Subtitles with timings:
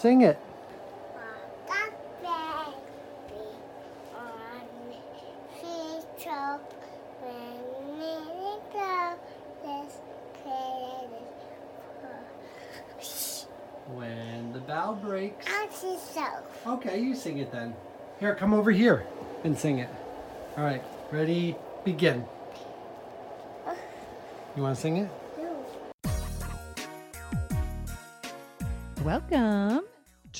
[0.00, 0.38] Sing it.
[13.88, 15.46] When the bough breaks.
[16.66, 17.74] Okay, you sing it then.
[18.20, 19.04] Here, come over here
[19.44, 19.90] and sing it.
[20.56, 20.82] All right,
[21.12, 22.24] ready, begin.
[24.56, 25.10] You want to sing it?
[29.04, 29.89] Welcome.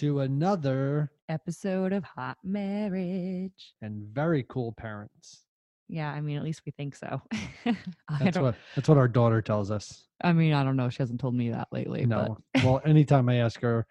[0.01, 3.75] To another Episode of Hot Marriage.
[3.83, 5.45] and very cool parents.
[5.91, 7.21] Yeah, I mean, at least we think so.
[8.19, 10.07] That's what that's what our daughter tells us.
[10.25, 10.89] I mean, I don't know.
[10.89, 12.07] She hasn't told me that lately.
[12.07, 12.39] No.
[12.65, 13.87] well, anytime I ask her,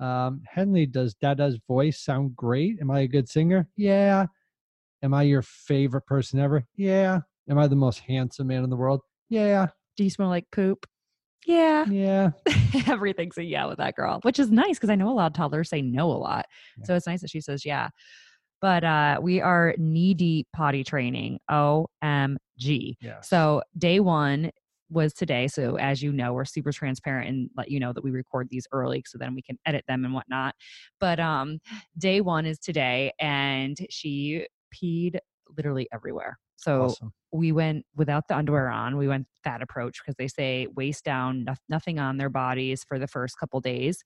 [0.00, 2.80] um, Henley, does Dada's voice sound great?
[2.80, 3.68] Am I a good singer?
[3.76, 4.26] Yeah.
[5.04, 6.66] Am I your favorite person ever?
[6.74, 7.20] Yeah.
[7.48, 9.02] Am I the most handsome man in the world?
[9.28, 9.68] Yeah.
[9.96, 10.84] Do you smell like poop?
[11.46, 11.84] Yeah.
[11.86, 12.30] Yeah.
[12.86, 15.32] Everything's a yeah with that girl, which is nice because I know a lot of
[15.34, 16.46] toddlers say no a lot.
[16.78, 16.84] Yeah.
[16.86, 17.88] So it's nice that she says yeah.
[18.60, 21.38] But uh, we are knee deep potty training.
[21.50, 22.96] OMG.
[23.00, 23.20] Yeah.
[23.20, 24.50] So day one
[24.90, 25.48] was today.
[25.48, 28.66] So as you know, we're super transparent and let you know that we record these
[28.72, 30.54] early so then we can edit them and whatnot.
[31.00, 31.58] But um
[31.98, 35.18] day one is today and she peed
[35.56, 36.38] literally everywhere.
[36.56, 37.12] So awesome.
[37.32, 38.96] we went without the underwear on.
[38.96, 42.98] We went that approach because they say waist down, noth- nothing on their bodies for
[42.98, 44.02] the first couple days.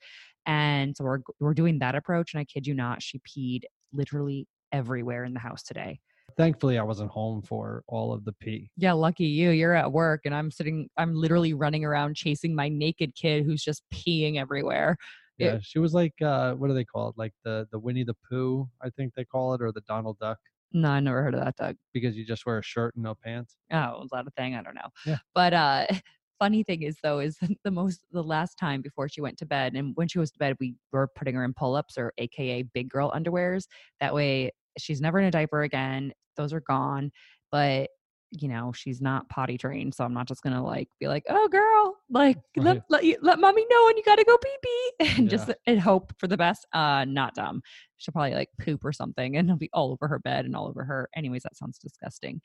[0.46, 2.32] And so we're we're doing that approach.
[2.34, 6.00] And I kid you not, she peed literally everywhere in the house today.
[6.36, 8.70] Thankfully, I wasn't home for all of the pee.
[8.76, 9.50] Yeah, lucky you.
[9.50, 13.62] You're at work and I'm sitting, I'm literally running around chasing my naked kid who's
[13.62, 14.96] just peeing everywhere.
[15.38, 17.14] It- Yeah, she was like, uh, what do they call it?
[17.16, 20.38] Like the the Winnie the Pooh, I think they call it, or the Donald Duck,
[20.72, 21.76] No, I never heard of that, Doug.
[21.94, 23.56] because you just wear a shirt and no pants.
[23.72, 24.54] Oh, was that a thing?
[24.54, 24.88] I don't know.
[25.06, 25.18] Yeah.
[25.34, 25.86] But uh
[26.38, 29.74] funny thing is though, is the most the last time before she went to bed,
[29.74, 32.88] and when she was to bed, we were putting her in pull-ups or AKA big
[32.90, 33.64] girl underwears.
[34.00, 36.12] That way she's never in a diaper again.
[36.36, 37.10] Those are gone.
[37.50, 37.90] But
[38.30, 41.48] you know, she's not potty trained, so I'm not just gonna like be like, oh
[41.48, 42.82] girl, like let Right.
[42.90, 46.12] let you let mommy know when you gotta go pee pee and just and hope
[46.18, 46.66] for the best.
[46.72, 47.62] Uh not dumb.
[47.96, 50.68] She'll probably like poop or something and it'll be all over her bed and all
[50.68, 51.08] over her.
[51.16, 52.40] Anyways, that sounds disgusting.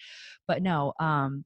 [0.48, 1.46] But no, um,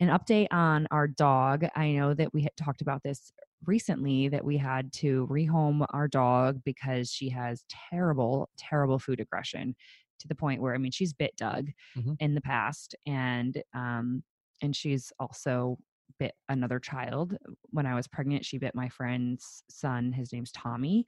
[0.00, 1.66] an update on our dog.
[1.76, 3.32] I know that we had talked about this
[3.66, 9.76] recently that we had to rehome our dog because she has terrible, terrible food aggression
[10.20, 12.16] to the point where I mean she's bit Doug Mhm.
[12.20, 14.22] in the past and um
[14.62, 15.78] and she's also
[16.18, 17.36] bit another child.
[17.70, 20.12] When I was pregnant, she bit my friend's son.
[20.12, 21.06] His name's Tommy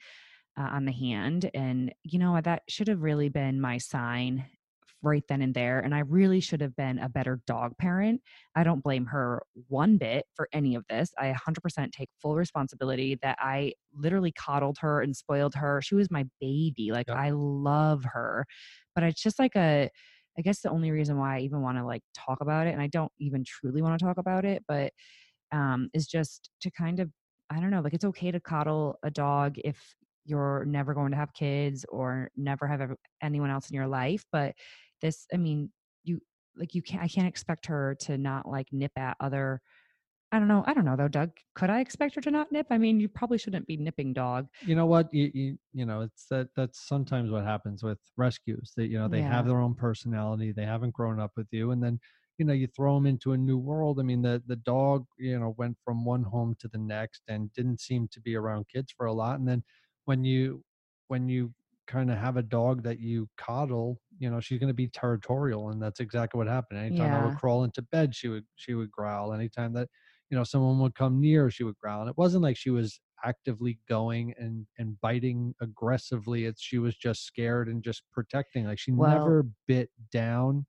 [0.58, 1.50] uh, on the hand.
[1.54, 4.46] And, you know, that should have really been my sign
[5.02, 5.80] right then and there.
[5.80, 8.20] And I really should have been a better dog parent.
[8.54, 11.10] I don't blame her one bit for any of this.
[11.18, 15.80] I 100% take full responsibility that I literally coddled her and spoiled her.
[15.82, 16.91] She was my baby.
[16.92, 17.16] Like, Yep.
[17.16, 18.46] I love her.
[18.94, 19.91] But it's just like a,
[20.38, 22.80] I guess the only reason why I even want to like talk about it, and
[22.82, 24.92] I don't even truly want to talk about it, but
[25.52, 27.10] um, is just to kind of,
[27.50, 29.78] I don't know, like it's okay to coddle a dog if
[30.24, 34.24] you're never going to have kids or never have ever, anyone else in your life.
[34.32, 34.54] But
[35.02, 35.70] this, I mean,
[36.04, 36.20] you
[36.56, 39.60] like you can't, I can't expect her to not like nip at other.
[40.34, 40.64] I don't know.
[40.66, 41.30] I don't know though, Doug.
[41.54, 42.66] Could I expect her to not nip?
[42.70, 44.46] I mean, you probably shouldn't be nipping dog.
[44.64, 45.12] You know what?
[45.12, 48.72] You, you you know, it's that that's sometimes what happens with rescues.
[48.76, 50.52] That you know they have their own personality.
[50.52, 52.00] They haven't grown up with you, and then
[52.38, 54.00] you know you throw them into a new world.
[54.00, 57.52] I mean, the the dog you know went from one home to the next and
[57.52, 59.38] didn't seem to be around kids for a lot.
[59.38, 59.62] And then
[60.06, 60.64] when you
[61.08, 61.52] when you
[61.87, 65.70] kind of have a dog that you coddle, you know she's going to be territorial,
[65.70, 66.78] and that's exactly what happened.
[66.81, 69.32] Anytime I would crawl into bed, she would she would growl.
[69.32, 69.88] Anytime that
[70.31, 72.00] you know someone would come near, she would growl.
[72.03, 76.44] And it wasn't like she was actively going and and biting aggressively.
[76.47, 78.66] It's she was just scared and just protecting.
[78.66, 80.66] Like she Well- never bit down.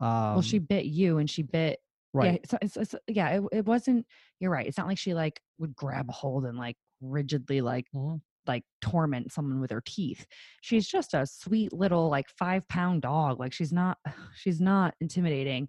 [0.00, 1.78] Um, well, she bit you and she bit
[2.12, 2.32] right.
[2.32, 4.06] Yeah, so it's, it's yeah, it, it wasn't.
[4.40, 4.66] You're right.
[4.66, 8.20] It's not like she like would grab hold and like rigidly like Mhm.
[8.46, 10.26] Like torment someone with her teeth.
[10.60, 13.40] She's just a sweet little like five pound dog.
[13.40, 13.98] Like she's not
[14.36, 15.68] she's not intimidating.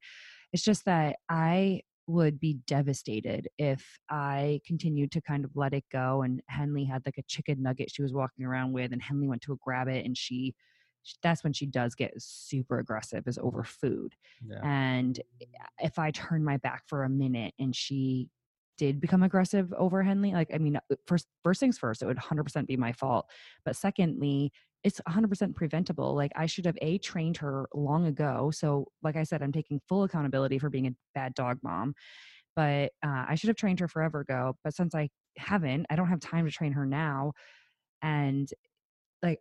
[0.53, 5.85] It's just that I would be devastated if I continued to kind of let it
[5.91, 6.21] go.
[6.21, 9.41] And Henley had like a chicken nugget she was walking around with, and Henley went
[9.43, 10.55] to grab it, and she.
[11.21, 14.15] That's when she does get super aggressive, is over food.
[14.43, 14.59] Yeah.
[14.63, 15.45] And eh,
[15.77, 18.27] if I turn my back for a minute and she
[18.77, 22.17] did become aggressive over Henley, like I mean, uh, first first things first, it would
[22.17, 23.27] 100% be my fault.
[23.65, 24.51] But secondly,
[24.83, 26.13] it's 100% preventable.
[26.15, 28.51] Like I should have a trained her long ago.
[28.53, 31.95] So like I said, I'm taking full accountability for being a bad dog mom.
[32.55, 34.55] But uh, I should have trained her forever ago.
[34.63, 37.33] But since I haven't, I don't have time to train her now.
[38.01, 38.49] and
[39.23, 39.39] like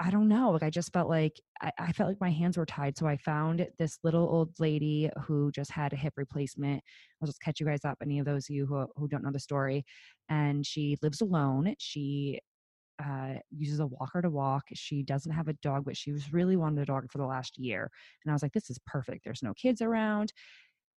[0.00, 2.66] I, don't know like i just felt like I, I felt like my hands were
[2.66, 6.82] tied so i found this little old lady who just had a hip replacement
[7.20, 9.32] i'll just catch you guys up any of those of you who, who don't know
[9.32, 9.84] the story
[10.28, 12.40] and she lives alone she
[13.04, 14.64] uh, uses a walker to walk.
[14.74, 17.58] She doesn't have a dog, but she was really wanted a dog for the last
[17.58, 17.90] year.
[18.24, 19.24] And I was like, this is perfect.
[19.24, 20.32] There's no kids around.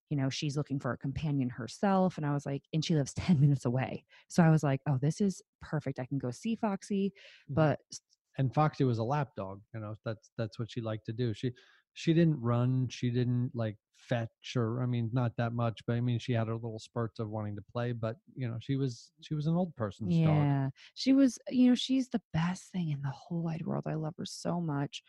[0.09, 2.17] You know, she's looking for a companion herself.
[2.17, 4.05] And I was like, and she lives 10 minutes away.
[4.27, 5.99] So I was like, oh, this is perfect.
[5.99, 7.13] I can go see Foxy.
[7.51, 7.55] Mhm.
[7.55, 7.79] But
[8.39, 9.61] and Foxy was a lap dog.
[9.73, 11.33] You know, that's that's what she liked to do.
[11.33, 11.51] She
[11.93, 12.87] she didn't run.
[12.89, 16.47] She didn't like fetch or I mean, not that much, but I mean, she had
[16.47, 17.91] her little spurts of wanting to play.
[17.91, 20.25] But you know, she was she was an old person's dog.
[20.25, 23.83] yeah, she was, you know, she's the best thing in the whole wide world.
[23.85, 25.03] I love her so much.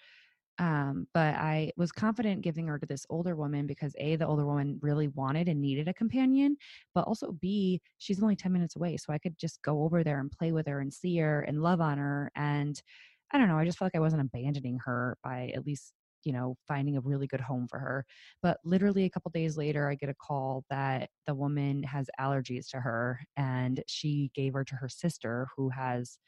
[0.58, 4.44] Um, but I was confident giving her to this older woman because A, the older
[4.44, 6.58] woman really wanted and needed a companion,
[6.94, 8.98] but also B, she's only 10 minutes away.
[8.98, 11.62] So I could just go over there and play with her and see her and
[11.62, 12.30] love on her.
[12.36, 12.78] And
[13.32, 15.92] I don't know, I just felt like I wasn't abandoning her by at least,
[16.24, 18.04] you know, finding a really good home for her.
[18.42, 22.68] But literally a couple days later, I get a call that the woman has allergies
[22.70, 26.18] to her and she gave her to her sister who has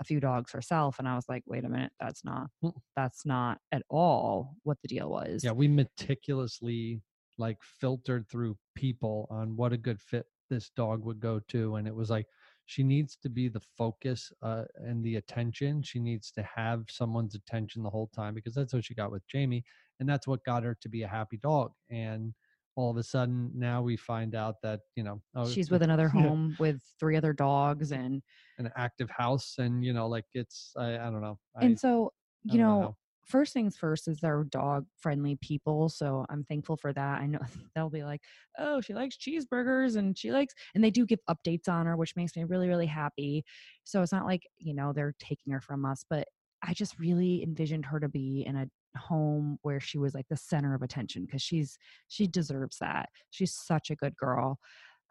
[0.00, 2.72] a few dogs herself and i was like wait a minute that's not Mm.
[2.96, 7.02] that's not at all what the deal was Yeah, we meticulously
[7.36, 11.86] like filtered through people on what a good fit this dog would go to, and
[11.86, 12.26] it was like
[12.68, 15.82] she needs to be the focus uh, and the attention.
[15.82, 19.26] She needs to have someone's attention the whole time because that's what she got with
[19.26, 19.64] Jamie,
[19.98, 21.72] and that's what got her to be a happy dog.
[21.90, 22.34] And
[22.76, 26.08] all of a sudden, now we find out that you know oh, she's with another
[26.10, 28.22] home with three other dogs and
[28.58, 31.38] an active house, and you know, like it's I, I don't know.
[31.56, 32.12] I, and so
[32.44, 32.96] you know how.
[33.28, 37.20] First things first is they're dog friendly people so i'm thankful for that.
[37.20, 37.38] I know
[37.74, 38.22] they'll be like
[38.58, 42.16] oh she likes cheeseburgers and she likes and they do give updates on her which
[42.16, 43.44] makes me really really happy.
[43.84, 46.26] So it's not like you know they're taking her from us but
[46.62, 48.66] i just really envisioned her to be in a
[48.98, 51.78] home where she was like the center of attention because she's
[52.08, 53.10] she deserves that.
[53.30, 54.58] She's such a good girl.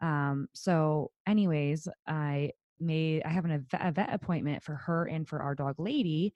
[0.00, 2.50] Um so anyways i
[2.80, 6.32] made i have an, a vet- appointment for her and for our dog lady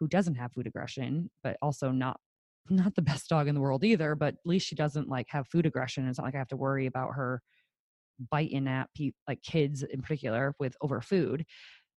[0.00, 2.18] who doesn't have food aggression, but also not
[2.70, 4.14] not the best dog in the world either.
[4.14, 6.08] But at least she doesn't like have food aggression.
[6.08, 7.42] It's not like I have to worry about her
[8.30, 11.44] biting at pe- like kids in particular with over food.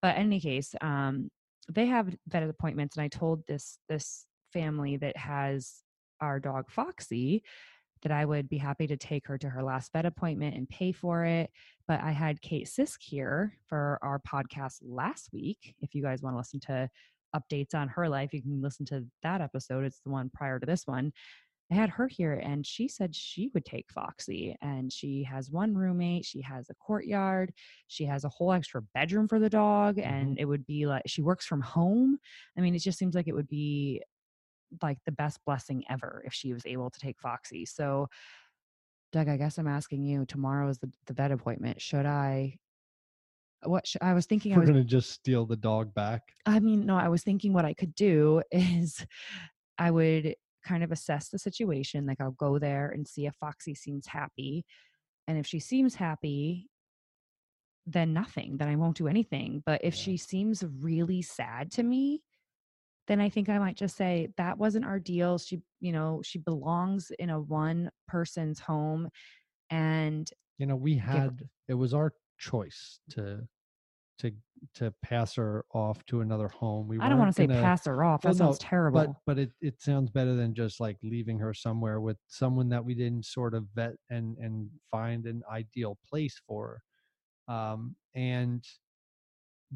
[0.03, 1.31] But in any case, um,
[1.73, 5.83] they have vet appointments, and I told this this family that has
[6.21, 7.43] our dog Foxy
[8.03, 10.91] that I would be happy to take her to her last vet appointment and pay
[10.91, 11.51] for it.
[11.87, 15.75] But I had Kate Sisk here for our podcast last week.
[15.81, 16.89] If you guys want to listen to
[17.35, 19.85] updates on her life, you can listen to that episode.
[19.85, 21.13] It's the one prior to this one.
[21.71, 25.75] I had her here and she said she would take Foxy and she has one
[25.75, 27.53] roommate, she has a courtyard,
[27.87, 30.39] she has a whole extra bedroom for the dog and mm-hmm.
[30.39, 32.19] it would be like she works from home.
[32.59, 34.03] I mean, it just seems like it would be
[34.83, 37.65] like the best blessing ever if she was able to take Foxy.
[37.65, 38.09] So
[39.13, 41.81] Doug, I guess I'm asking you, tomorrow is the, the vet appointment.
[41.81, 42.57] Should I
[43.65, 46.23] what sh- I was thinking I We're was gonna just steal the dog back.
[46.47, 49.05] I mean, no, I was thinking what I could do is
[49.79, 50.35] I would
[50.65, 52.07] kind of assess the situation.
[52.07, 54.65] Like I'll go there and see if Foxy seems happy.
[55.27, 56.69] And if she seems happy,
[57.87, 58.57] then nothing.
[58.59, 59.63] Then I won't do anything.
[59.65, 60.03] But if Yeah.
[60.03, 62.23] she seems really sad to me,
[63.07, 65.39] then I think I might just say that wasn't our deal.
[65.39, 69.09] She, you know, she belongs in a one person's home.
[69.71, 73.41] And you know we had it was our choice to
[74.19, 74.33] to
[74.75, 77.87] to pass her off to another home we I don't want to say gonna- pass
[77.87, 78.23] her off.
[78.23, 79.01] That well, no, sounds terrible.
[79.01, 82.85] but but it, it sounds better than just like leaving her somewhere with someone that
[82.85, 86.83] we didn't sort of vet and and find an ideal place for
[87.49, 88.65] um and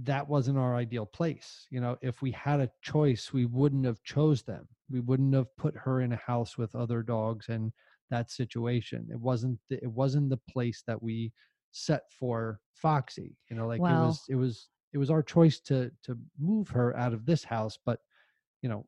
[0.02, 4.02] that wasn't our ideal place you know if we had a choice we wouldn't have
[4.02, 7.72] chose them we wouldn't have put her in a house with other dogs and
[8.10, 11.32] that situation it wasn't the, it wasn't the place that we
[11.74, 15.90] set for foxy you know like it was it was it was our choice to
[16.04, 17.98] to move her out of this house but
[18.62, 18.86] you know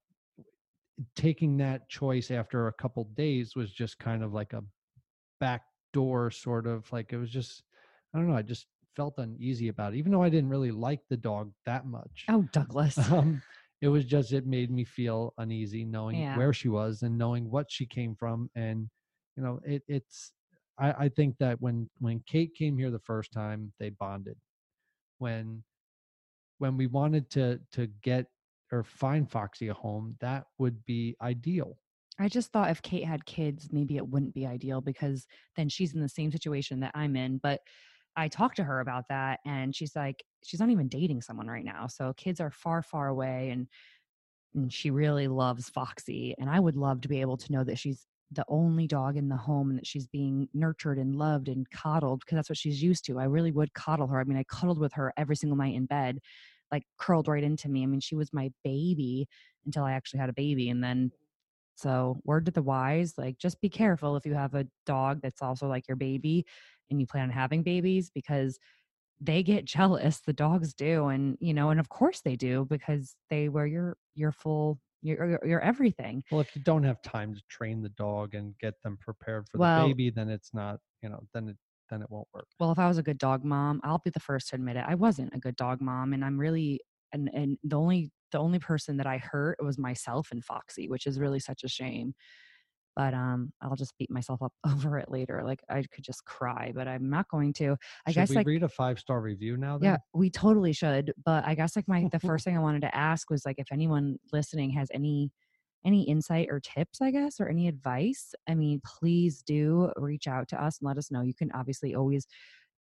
[1.16, 4.62] taking that choice after a couple days was just kind of like a
[5.40, 5.62] back
[5.92, 7.64] door sort of like it was just
[8.14, 11.00] i don't know i just felt uneasy about it even though i didn't really like
[11.10, 12.98] the dog that much oh, Douglas.
[13.10, 13.42] um
[13.82, 16.36] it was just it made me feel uneasy knowing Yeah.
[16.36, 18.88] where she was and knowing what she came from and
[19.36, 20.32] you know it it's
[20.78, 24.36] I, I think that when when kate came here the first time they bonded
[25.18, 25.62] when
[26.58, 28.26] when we wanted to to get
[28.72, 31.76] or find foxy a home that would be ideal
[32.18, 35.94] I just thought if Kate had kids, maybe it wouldn't be ideal because then she's
[35.94, 37.38] in the same situation that I'm in.
[37.42, 37.60] But
[38.16, 41.64] I talked to her about that and she's like, she's not even dating someone right
[41.64, 41.86] now.
[41.88, 43.68] So kids are far, far away and
[44.54, 46.34] and she really loves Foxy.
[46.38, 49.28] And I would love to be able to know that she's the only dog in
[49.28, 52.82] the home and that she's being nurtured and loved and coddled because that's what she's
[52.82, 53.18] used to.
[53.18, 54.20] I really would coddle her.
[54.20, 56.18] I mean, I cuddled with her every single night in bed,
[56.72, 57.82] like curled right into me.
[57.82, 59.28] I mean, she was my baby
[59.64, 60.70] until I actually had a baby.
[60.70, 61.12] And then,
[61.76, 65.42] so word to the wise, like just be careful if you have a dog that's
[65.42, 66.44] also like your baby
[66.90, 68.58] and you plan on having babies because
[69.20, 73.16] they get jealous the dogs do and you know and of course they do because
[73.30, 77.34] they were your your full your your, your everything Well, if you don't have time
[77.34, 80.80] to train the dog and get them prepared for Well- the baby, then it's not,
[81.02, 81.56] you know, then it
[81.88, 82.48] then it won't work.
[82.58, 84.84] well if i was a good dog mom i'll be the first to admit it
[84.88, 86.80] i wasn't a good dog mom and i'm really
[87.12, 91.06] and and the only the only person that i hurt was myself and foxy which
[91.06, 92.12] is really such a shame
[92.96, 96.72] but um i'll just beat myself up over it later like i could just cry
[96.74, 97.76] but i'm not going to
[98.06, 99.78] i Should guess we like read a five star review now?
[99.78, 99.90] Then?
[99.90, 101.12] Yeah, we totally should.
[101.24, 103.70] But I guess like my the first thing I wanted to ask was like if
[103.70, 105.30] anyone listening has any
[105.84, 108.34] any insight or tips, I guess, or any advice.
[108.48, 111.20] I mean, please do reach out to us and let us know.
[111.20, 112.26] You can obviously always,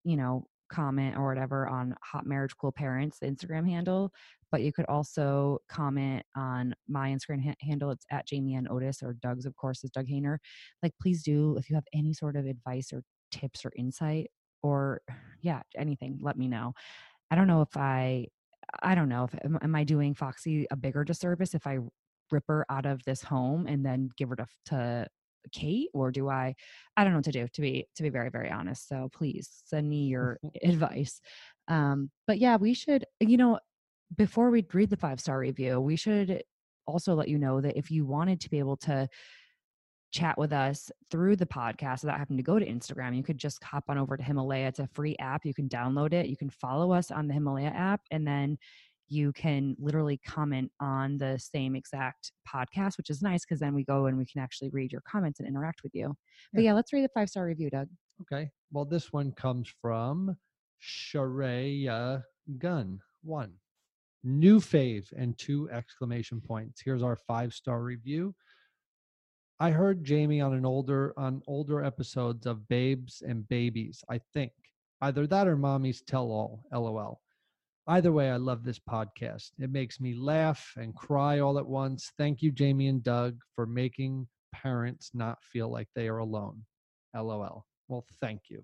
[0.05, 4.13] you know, comment or whatever on Hot Marriage Cool Parents, the Instagram handle.
[4.51, 7.91] But you could also comment on my Instagram ha- handle.
[7.91, 10.39] It's at Jamie and Otis or Doug's, of course, is Doug Hayner.
[10.83, 14.31] Like, please do if you have any sort of advice or tips or insight
[14.63, 15.01] or
[15.41, 16.75] yeah, anything, let me know.
[17.31, 18.27] I don't know if I
[18.83, 21.79] I don't know if am, am I doing Foxy a bigger disservice if I
[22.31, 25.07] rip her out of this home and then give her to, to
[25.53, 26.55] Kate or do I
[26.97, 28.89] I don't know what to do to be to be very very honest.
[28.89, 31.21] So please send me your advice.
[31.69, 33.59] Um but yeah, we should you know
[34.17, 36.43] before we read the five star review, we should
[36.87, 39.09] also let you know that if you wanted to be able to
[40.13, 43.63] chat with us through the podcast without having to go to Instagram, you could just
[43.63, 44.67] hop on over to Himalaya.
[44.69, 45.45] It's a free app.
[45.45, 46.27] You can download it.
[46.27, 48.59] You can follow us on the Himalaya app, and then
[49.11, 53.85] you can literally comment on the same exact podcast, which is nice because then we
[53.85, 56.17] go and we can actually read your comments and interact with you.
[56.53, 56.71] But Yeah.
[56.71, 57.89] yeah, let's read the five star review, Doug.
[58.23, 58.51] Okay.
[58.71, 60.37] Well, this one comes from
[60.79, 62.25] Sharia
[62.59, 63.53] Gun One.
[64.23, 66.81] New fave and two exclamation points.
[66.85, 68.35] Here's our five star review.
[69.59, 74.05] I heard Jamie on an older on older episodes of Babes and Babies.
[74.09, 74.53] I think
[75.01, 76.65] either that or Mommy's Tell All.
[76.73, 77.21] LOL.
[77.87, 79.51] Either way, I love this podcast.
[79.59, 82.13] It makes me laugh and cry all at once.
[82.19, 86.63] Thank you, Jamie and Doug, for making parents not feel like they are alone.
[87.15, 87.67] LOL.
[87.89, 88.63] Well, thank you.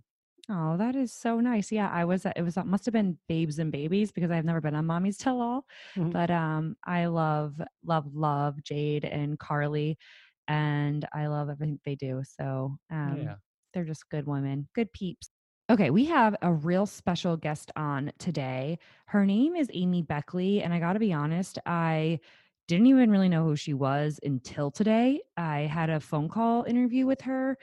[0.49, 1.73] Oh, that is so nice.
[1.73, 2.25] Yeah, I was.
[2.25, 2.57] It was.
[2.57, 5.67] Must have been Babes and Babies because I've never been on Mommy's Tell All.
[5.97, 6.13] Mhm.
[6.13, 9.99] But um, I love, love, love Jade and Carly,
[10.47, 12.23] and I love everything they do.
[12.39, 13.35] So um, yeah.
[13.75, 15.31] they're just good women, good peeps.
[15.69, 18.79] Okay, we have a real special guest on today.
[19.07, 22.21] Her name is Amy Beckley, and I got to be honest, I
[22.69, 25.23] didn't even really know who she was until today.
[25.37, 27.59] I had a phone call interview with her.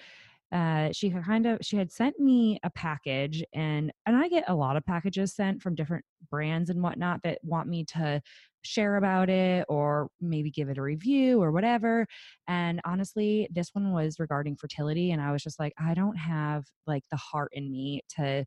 [0.53, 4.55] Uh, she kind of she had sent me a package, and and I get a
[4.55, 8.21] lot of packages sent from different brands and whatnot that want me to
[8.63, 12.07] share about it or maybe give it a review or whatever.
[12.47, 15.11] And honestly, this one was regarding fertility.
[15.11, 18.45] And I was just like, I don't have like the heart in me to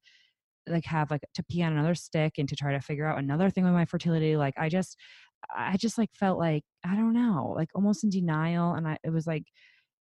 [0.69, 3.51] like have like to pee on another stick and to try to figure out another
[3.51, 4.37] thing with my fertility.
[4.37, 4.97] Like I just
[5.55, 8.75] I just like felt like, I don't know, like almost in denial.
[8.75, 9.45] And I it was like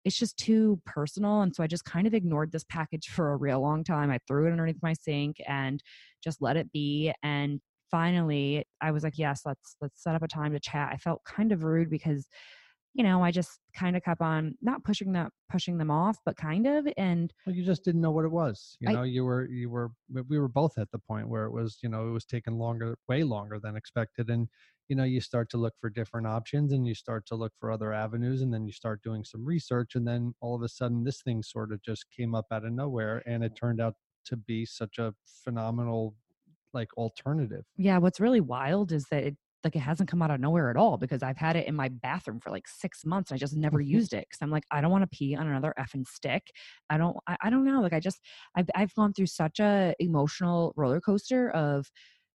[0.04, 1.42] it's just too personal.
[1.42, 4.10] And so I just kind of ignored this package for a real long time.
[4.10, 5.82] I threw it underneath my sink and
[6.22, 7.12] just let it be.
[7.22, 10.90] And finally I was like, yes, let's let's set up a time to chat.
[10.92, 12.26] I felt kind of rude because
[12.94, 16.36] you know, I just kind of kept on not pushing that pushing them off, but
[16.36, 18.76] kind of and Well, you just didn't know what it was.
[18.80, 21.44] You I- know, you were you were we- we were both at the point where
[21.46, 24.46] it was, you know, it was taking longer, way longer than expected, and
[24.92, 27.72] you know, you start to look for different options, and you start to look for
[27.72, 31.02] other avenues, and then you start doing some research, and then all of a sudden,
[31.02, 33.94] this thing sort of just came up out of nowhere, and it turned out
[34.26, 36.14] to be such a phenomenal,
[36.74, 37.64] like alternative.
[37.78, 40.76] yeah, what's really wild is that it like it hasn't come out of nowhere at
[40.76, 43.30] all because I've had it in my bathroom for like six months.
[43.30, 45.46] And I just never used it because I'm like, I don't want to pee on
[45.46, 46.48] another effing stick.
[46.90, 47.80] I don't, I, I don't know.
[47.80, 48.20] Like I just,
[48.56, 51.86] I've, I've gone through such a emotional roller coaster of,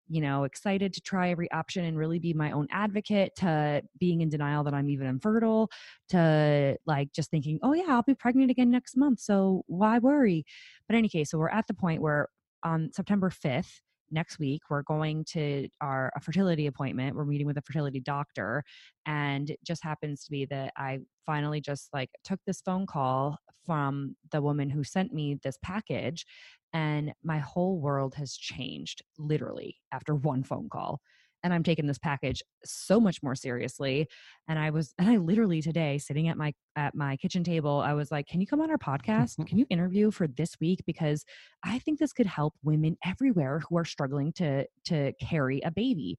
[0.08, 4.20] you know, excited to try every option and really be my own advocate to being
[4.20, 5.70] in denial that I'm even infertile
[6.10, 9.20] to like just thinking, oh yeah, I'll be pregnant again next month.
[9.20, 10.44] So why worry?
[10.88, 12.28] But any case, so we're at the point where
[12.62, 17.58] on September 5th, next week we're going to our a fertility appointment we're meeting with
[17.58, 18.64] a fertility doctor
[19.06, 23.36] and it just happens to be that i finally just like took this phone call
[23.66, 26.24] from the woman who sent me this package
[26.72, 31.00] And my whole world has changed literally after one phone call
[31.42, 34.08] and I'm taking this package so much more seriously.
[34.48, 37.94] And I was, and I literally today sitting at my at my kitchen table, I
[37.94, 39.44] was like, "Can you come on our podcast?
[39.46, 40.80] Can you interview for this week?
[40.86, 41.24] Because
[41.64, 46.18] I think this could help women everywhere who are struggling to to carry a baby."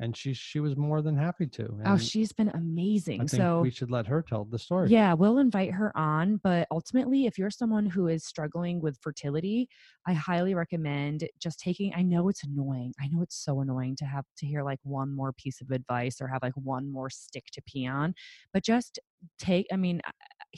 [0.00, 1.76] And she she was more than happy to.
[1.84, 3.16] Oh, she's been amazing.
[3.22, 4.90] I think so we should let her tell the story.
[4.90, 6.36] Yeah, we'll invite her on.
[6.42, 9.68] But ultimately, if you're someone who is struggling with fertility,
[10.06, 11.92] I highly recommend just taking.
[11.94, 12.94] I know it's annoying.
[13.00, 16.20] I know it's so annoying to have to hear like one more piece of advice
[16.20, 18.14] or have like one more stick to pee on,
[18.52, 18.98] but just
[19.38, 20.00] take, I mean,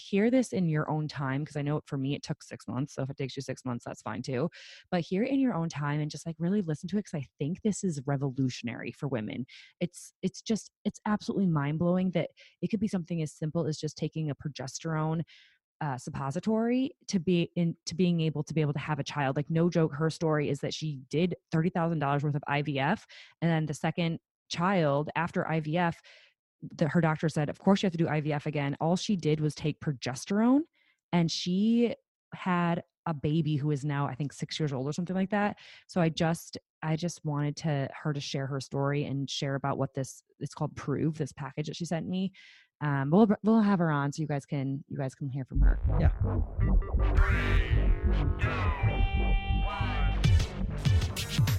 [0.01, 2.95] hear this in your own time because I know for me it took six months.
[2.95, 4.49] So if it takes you six months, that's fine too.
[4.91, 7.21] But hear it in your own time and just like really listen to it because
[7.21, 9.47] I think this is revolutionary for women.
[9.81, 12.31] It's it's just it's absolutely mind blowing that
[12.63, 15.23] it could be something as simple as just taking a progesterone
[15.81, 19.37] uh, suppository to be in to being able to be able to have a child.
[19.37, 23.01] Like no joke, her story is that she did thirty thousand dollars worth of IVF,
[23.41, 24.19] and then the second
[24.51, 25.95] child after IVF,
[26.77, 28.77] that her doctor said, of course you have to do IVF again.
[28.81, 30.61] All she did was take progesterone,
[31.13, 31.95] and she
[32.35, 35.57] had a baby who is now I think six years old or something like that.
[35.87, 39.79] So I just I just wanted to her to share her story and share about
[39.79, 42.33] what this it's called Proov this package that she sent me.
[42.83, 45.61] Um, we'll we'll have her on so you guys can you guys can hear from
[45.61, 45.79] her.
[45.99, 46.11] Yeah.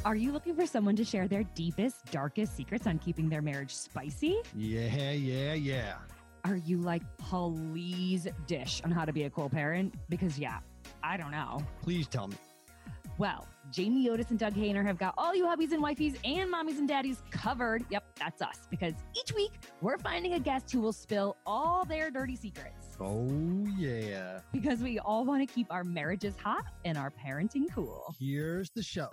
[0.03, 3.75] Are you looking for someone to share their deepest, darkest secrets on keeping their marriage
[3.75, 4.41] spicy?
[4.55, 5.93] Yeah, yeah, yeah.
[6.43, 9.93] Are you like, please dish on how to be a cool parent?
[10.10, 10.58] Because, yeah,
[11.03, 11.63] I don't know.
[11.84, 12.36] Please tell me.
[13.20, 16.79] Well, Jamie Otis and Doug Hayner have got all you hubbies and wifeys and mommies
[16.79, 17.86] and daddies covered.
[17.91, 18.58] Yep, that's us.
[18.72, 22.88] Because each week we're finding a guest who will spill all their dirty secrets.
[23.00, 23.29] Oh,
[23.77, 24.39] yeah.
[24.51, 28.15] Because we all want to keep our marriages hot and our parenting cool.
[28.20, 29.10] Here's the show.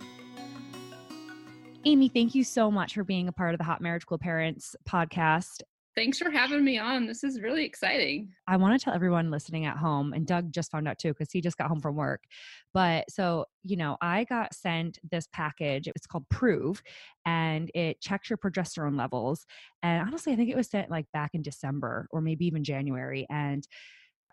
[1.88, 4.76] Amy, thank you so much for being a part of the Hot Marriage Cool Parents
[4.86, 5.62] podcast.
[5.96, 7.06] Thanks for having me on.
[7.06, 8.28] This is really exciting.
[8.46, 11.32] I want to tell everyone listening at home, and Doug just found out too because
[11.32, 12.24] he just got home from work.
[12.74, 15.88] But so, you know, I got sent this package.
[15.88, 16.82] It's called Proov,
[17.24, 19.46] and it checks your progesterone levels.
[19.82, 23.26] And honestly, I think it was sent like back in December or maybe even January.
[23.30, 23.66] And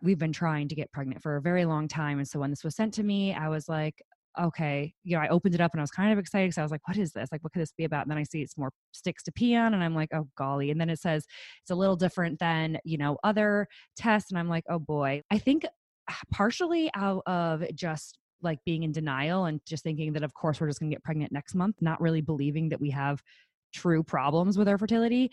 [0.01, 2.17] we've been trying to get pregnant for a very long time.
[2.17, 4.03] And so when this was sent to me, I was like,
[4.39, 6.61] okay, you know, I opened it up and I was kind of excited because I
[6.61, 7.29] was like, what is this?
[7.31, 8.03] Like, what could this be about?
[8.03, 10.71] And then I see it's more sticks to pee on, and I'm like, oh golly.
[10.71, 11.25] And then it says
[11.61, 14.31] it's a little different than, you know, other tests.
[14.31, 15.21] And I'm like, oh boy.
[15.31, 15.65] I think
[16.09, 20.59] ah, partially out of just like being in denial and just thinking that of course
[20.59, 23.21] we're just gonna get pregnant next month, not really believing that we have
[23.73, 25.31] true problems with our fertility.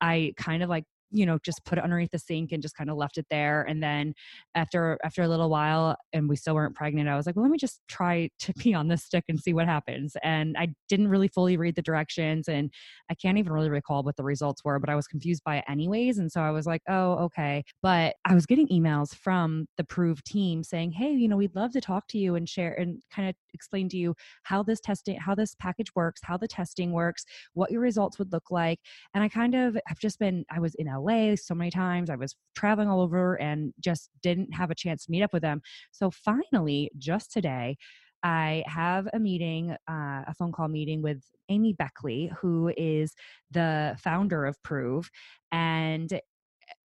[0.00, 2.90] I kind of like you know just put it underneath the sink and just kind
[2.90, 4.12] of left it there and then
[4.54, 7.50] after after a little while and we still weren't pregnant i was like well let
[7.50, 11.08] me just try to pee on this stick and see what happens and i didn't
[11.08, 12.70] really fully read the directions and
[13.10, 15.64] i can't even really recall what the results were but i was confused by it
[15.68, 19.84] anyways and so i was like oh okay but i was getting emails from the
[19.84, 23.00] Proov team saying hey you know we'd love to talk to you and share and
[23.14, 26.92] kind of explain to you how this testing how this package works how the testing
[26.92, 28.80] works what your results would look like
[29.14, 32.10] and i kind of have just been i was in LA so many times.
[32.10, 35.42] I was traveling all over and just didn't have a chance to meet up with
[35.42, 35.62] them.
[35.92, 37.76] So finally, just today,
[38.22, 43.14] I have a meeting, uh, a phone call meeting with Amy Beckley, who is
[43.50, 45.08] the founder of Proov.
[45.52, 46.20] And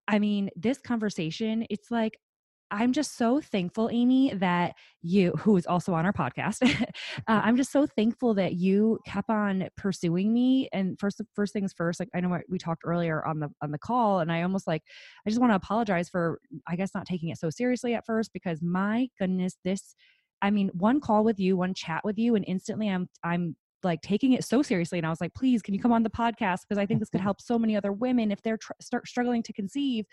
[0.08, 2.18] I mean, this conversation, it's like,
[2.72, 6.58] I'm just so thankful, Amy, that you, who is also on our podcast,
[7.28, 10.70] uh, I'm just so thankful that you kept on pursuing me.
[10.72, 13.72] And first, first things first, like I know what we talked earlier on the on
[13.72, 14.84] the call, and I almost like
[15.26, 18.32] I just want to apologize for I guess not taking it so seriously at first
[18.34, 19.96] because my goodness, this,
[20.42, 24.02] I mean, one call with you, one chat with you, and instantly I'm I'm like
[24.02, 26.62] taking it so seriously and i was like please can you come on the podcast?
[26.68, 29.44] Because i think this could help so many other women if they're tr- start struggling
[29.44, 30.06] to conceive.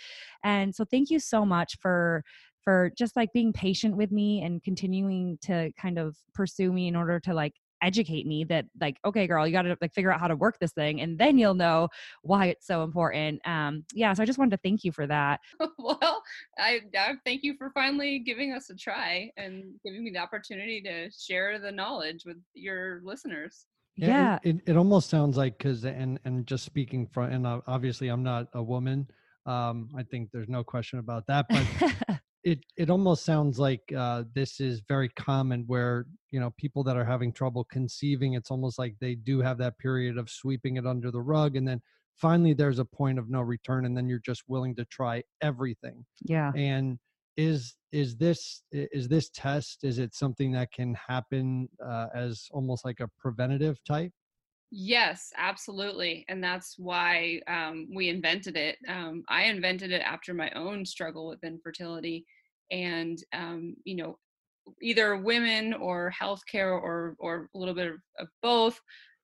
[0.44, 2.22] And so thank you so much for
[2.62, 6.96] for just like being patient with me and continuing to kind of pursue me in
[6.96, 10.20] order to like educate me that like okay girl you got to like figure out
[10.20, 11.88] how to work this thing and then you'll know
[12.22, 15.40] why it's so important um yeah so i just wanted to thank you for that
[15.78, 16.22] well,
[16.58, 20.80] I, I thank you for finally giving us a try and giving me the opportunity
[20.82, 23.66] to share the knowledge with your listeners.
[23.96, 27.46] Yeah, yeah, It, it, it almost sounds like because and and just speaking from and
[27.46, 29.08] uh, obviously I'm not a woman.
[29.46, 34.22] Um, I think there's no question about that, but it it almost sounds like uh,
[34.34, 38.78] this is very common where you know people that are having trouble conceiving it's almost
[38.78, 41.82] like they do have that period of sweeping it under the rug and then
[42.16, 46.04] finally there's a point of no return and then you're just willing to try everything.
[46.22, 46.52] Yeah.
[46.56, 46.98] And
[47.36, 52.84] is is this is this test is it something that can happen uh, as almost
[52.84, 54.12] like a preventative type
[54.70, 56.24] Yes, absolutely.
[56.28, 58.78] And that's why um, we invented it.
[58.88, 62.26] Um, I invented it after my own struggle with infertility.
[62.70, 64.18] And, um, you know,
[64.82, 68.80] either women or healthcare or, or a little bit of, both,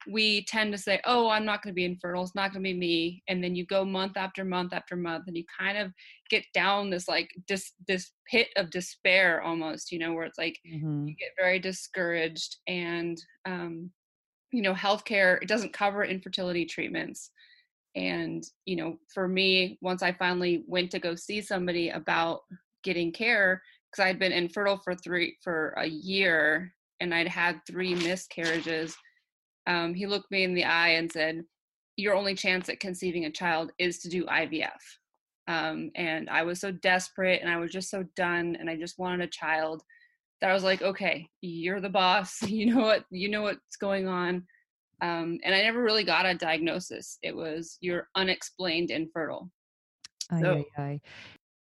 [0.09, 2.23] we tend to say, oh, I'm not going to be infertile.
[2.23, 3.23] It's not going to be me.
[3.29, 5.93] And then you go month after month after month and you kind of
[6.31, 10.59] get down this like this, this pit of despair almost, you know, where it's like,
[10.65, 11.07] Mhm.
[11.07, 13.93] you get very discouraged and um,
[14.53, 17.31] you know healthcare it doesn't cover infertility treatments.
[17.95, 22.41] And you know for me once i finally went to go see somebody about
[22.83, 23.61] getting care
[23.91, 28.97] because i'd been infertile for three for a year and i'd had three miscarriages
[29.67, 31.45] um, he looked me in the eye and said
[31.97, 34.71] your only chance at conceiving a child is to do ivf
[35.49, 38.99] um, and i was so desperate and i was just so done and i just
[38.99, 39.83] wanted a child
[40.43, 42.43] that I was like, okay, you're the boss.
[42.53, 44.45] You know what you know what's going on.
[45.01, 47.19] Um, and I never really got a diagnosis.
[47.23, 49.51] It was you're unexplained infertile.
[50.31, 51.01] Ay, So- ay, ay.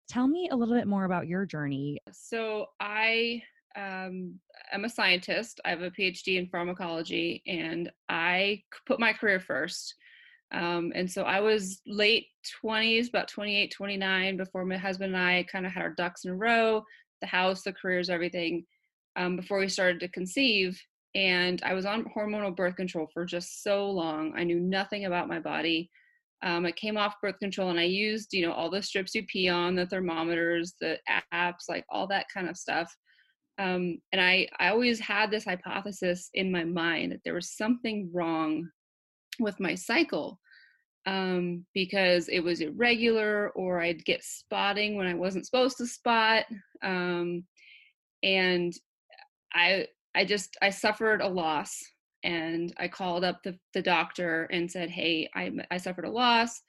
[0.07, 1.99] Tell me a little bit more about your journey.
[2.11, 3.43] So I
[3.75, 4.39] um,
[4.71, 5.61] am a scientist.
[5.63, 9.93] I have a PhD in pharmacology, and I put my career first.
[10.51, 12.25] Um, and so I was late
[12.63, 16.31] 20s, about 28, 29, before my husband and I kind of had our ducks in
[16.31, 16.83] a row
[17.21, 18.65] the house, the careers, everything
[19.15, 20.79] um, before we started to conceive.
[21.15, 24.33] And I was on hormonal birth control for just so long.
[24.37, 25.89] I knew nothing about my body.
[26.41, 29.25] Um, I came off birth control and I used, you know, all the strips you
[29.25, 30.97] pee on, the thermometers, the
[31.33, 32.95] apps, like all that kind of stuff.
[33.57, 38.09] Um, and I, I always had this hypothesis in my mind that there was something
[38.13, 38.69] wrong
[39.39, 40.39] with my cycle
[41.09, 46.45] um, because it was irregular or I'd get spotting when I wasn't supposed to spot.
[46.83, 47.45] Um,
[48.21, 48.73] and
[49.51, 51.81] I, I just, I suffered a loss
[52.23, 56.61] and I called up the, the doctor and said, Hey, I, I suffered a loss.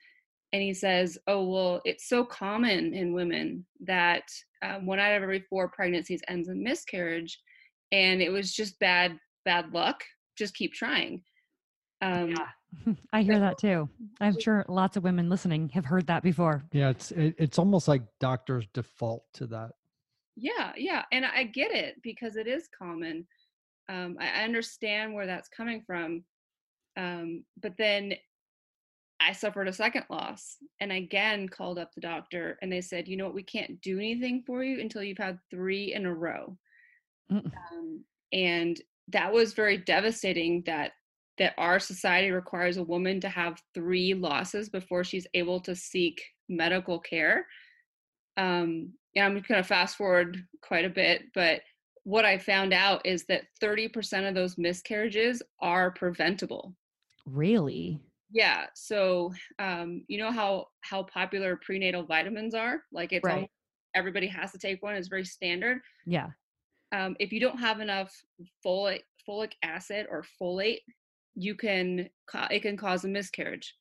[0.53, 4.23] And he says, Oh, well, it's so common in women that
[4.63, 7.39] um, one out of every four pregnancies ends in miscarriage.
[7.91, 10.03] And it was just bad, bad luck.
[10.35, 11.21] Just keep trying.
[12.01, 12.33] Um,
[13.13, 13.89] I hear that too.
[14.19, 16.63] I'm sure lots of women listening have heard that before.
[16.71, 19.71] yeah it's it, it's almost like doctors default to that
[20.37, 23.27] Yeah, yeah, and I get it because it is common.
[23.89, 26.23] Um, I I understand where that's coming from,
[26.97, 28.13] um, but then
[29.19, 33.17] I suffered a second loss, and again called up the doctor, and they said, you
[33.17, 36.57] know what, we can't do anything for you until you've had three in a row,
[37.31, 37.51] Mm.
[37.71, 38.03] um,
[38.33, 40.63] and that was very devastating.
[40.65, 40.91] That
[41.37, 46.21] that our society requires a woman to have three losses before she's able to seek
[46.49, 47.45] medical care
[48.37, 51.61] um, yeah, I'm going to fast forward quite a bit, but
[52.03, 56.75] what I found out is that 30% of those miscarriages are preventable.
[57.25, 57.99] Really?
[58.31, 58.67] Yeah.
[58.73, 62.81] So, um, you know how how popular prenatal vitamins are?
[62.91, 63.49] Like it's Right.
[63.93, 64.95] everybody has to take one.
[64.95, 65.81] It's very standard.
[66.05, 66.29] Yeah.
[66.93, 68.11] Um, if you don't have enough
[68.65, 70.79] folate folic acid or folate,
[71.35, 73.75] you can ca- it can cause a miscarriage.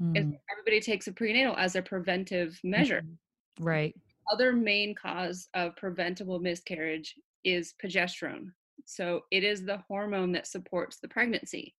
[0.00, 3.02] Mm, everybody takes a prenatal as a preventive measure.
[3.02, 3.16] mhm.
[3.60, 3.94] Right.
[4.32, 8.52] other main cause of preventable miscarriage is progesterone.
[8.84, 11.74] So it is the hormone that supports the pregnancy.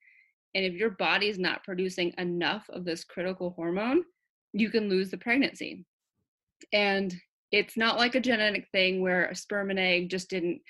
[0.56, 4.04] And if your body's not producing enough of this critical hormone,
[4.54, 5.86] you can lose the pregnancy.
[6.74, 7.14] And
[7.52, 10.62] it's not like a genetic thing where a sperm and egg just didn't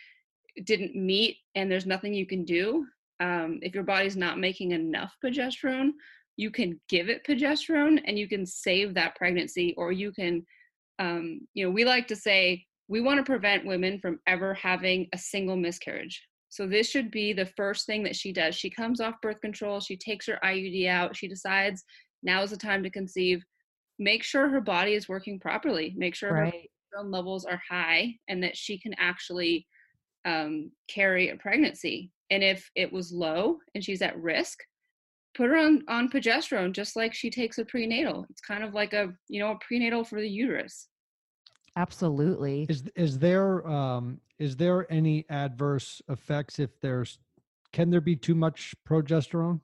[0.65, 2.87] didn't meet and there's nothing you can do.
[3.19, 5.91] Um, if your body's not making enough progesterone,
[6.35, 10.45] you can give it progesterone and you can save that pregnancy or you can
[10.99, 15.07] um, you know, we like to say we want to prevent women from ever having
[15.13, 16.21] a single miscarriage.
[16.49, 18.55] So this should be the first thing that she does.
[18.55, 21.83] She comes off birth control, she takes her IUD out, she decides
[22.23, 23.43] now is the time to conceive.
[23.99, 25.93] Make sure her body is working properly.
[25.97, 26.69] Make sure her Right.
[26.95, 29.67] progesterone levels are high and that she can actually
[30.25, 32.11] um, carry a pregnancy.
[32.29, 34.59] And if it was low and she's at risk,
[35.35, 38.25] put her on, on progesterone just like she takes a prenatal.
[38.29, 40.87] It's kind of like a, you know, a prenatal for the uterus.
[41.77, 42.65] Absolutely.
[42.69, 47.19] is is there um is there any adverse effects if there's
[47.71, 49.61] can there be too much progesterone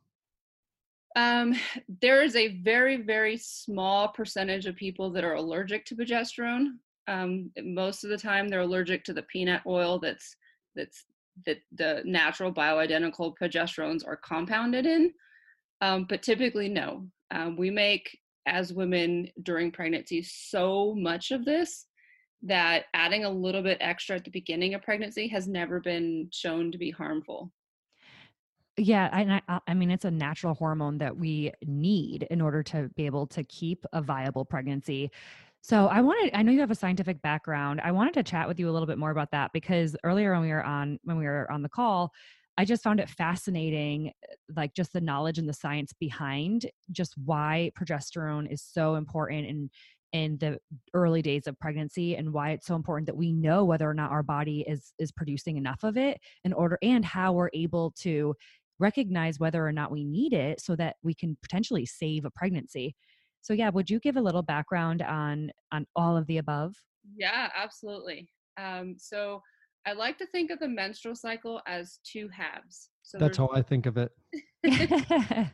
[1.15, 1.55] Um,
[2.01, 6.77] there is a very, very small percentage of people that are allergic to progesterone.
[7.07, 10.35] Um, most of the time, they're allergic to the peanut oil that's
[10.75, 11.05] that's
[11.45, 15.11] that the natural bioidentical progesterones are compounded in.
[15.81, 17.07] Um, but typically, no.
[17.31, 21.87] Um, we make as women during pregnancy so much of this
[22.43, 26.71] that adding a little bit extra at the beginning of pregnancy has never been shown
[26.71, 27.51] to be harmful.
[28.75, 32.89] Yeah, I, I, I mean, it's a natural hormone that we need in order to
[32.95, 35.11] be able to keep a viable pregnancy.
[35.63, 37.79] So I wanted, I know you have a scientific background.
[37.81, 40.41] I wanted to chat with you a little bit more about that because earlier when
[40.41, 42.11] we were on, when we were on the call,
[42.57, 44.11] I just found it fascinating,
[44.53, 49.69] like just the knowledge and the science behind just why progesterone is so important in
[50.11, 50.59] in the
[50.93, 54.11] early days of pregnancy and why it's so important that we know whether or not
[54.11, 58.35] our body is is producing enough of it in order and how we're able to
[58.79, 62.95] recognize whether or not we need it so that we can potentially save a pregnancy.
[63.43, 66.73] So yeah, would you give a little background on on all of the above?
[67.15, 68.29] Yeah, absolutely.
[68.57, 69.41] Um, so
[69.85, 72.89] I like to think of the menstrual cycle as two halves.
[73.03, 74.11] So That's how I think of it.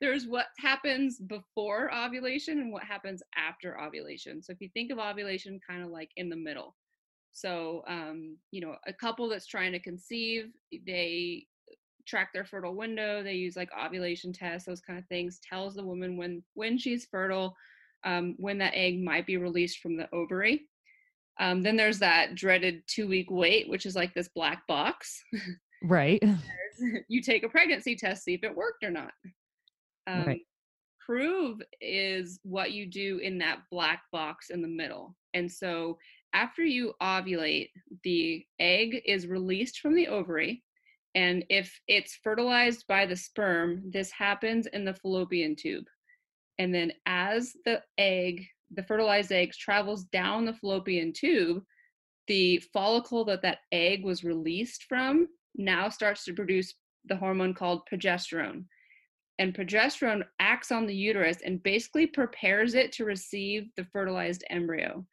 [0.00, 4.40] there's what happens before ovulation and what happens after ovulation.
[4.40, 6.76] So if you think of ovulation kind of like in the middle.
[7.32, 10.52] So um, you know, a couple that's trying to conceive,
[10.86, 11.46] they
[12.06, 15.84] track their fertile window, they use like ovulation tests, those kind of things, tells the
[15.84, 17.56] woman when when she's fertile,
[18.04, 20.68] um, when that egg might be released from the ovary.
[21.40, 25.22] Um, then there's that dreaded two week wait, which is like this black box.
[25.82, 26.22] right.
[27.08, 29.12] you take a pregnancy test, see if it worked or not.
[30.06, 30.40] Um, Right.
[31.08, 35.14] Proov is what you do in that black box in the middle.
[35.34, 35.98] And so
[36.32, 37.70] after you ovulate,
[38.02, 40.62] the egg is released from the ovary.
[41.14, 45.84] And if it's fertilized by the sperm, this happens in the fallopian tube.
[46.58, 51.62] And then as the egg, the fertilized egg travels down the fallopian tube,
[52.26, 56.74] the follicle that that egg was released from now starts to produce
[57.06, 58.64] the hormone called progesterone.
[59.38, 65.04] And progesterone acts on the uterus and basically prepares it to receive the fertilized embryo.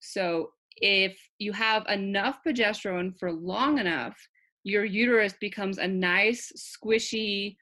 [0.00, 4.16] So, if you have enough progesterone for long enough,
[4.64, 7.56] your uterus becomes a nice, squishy,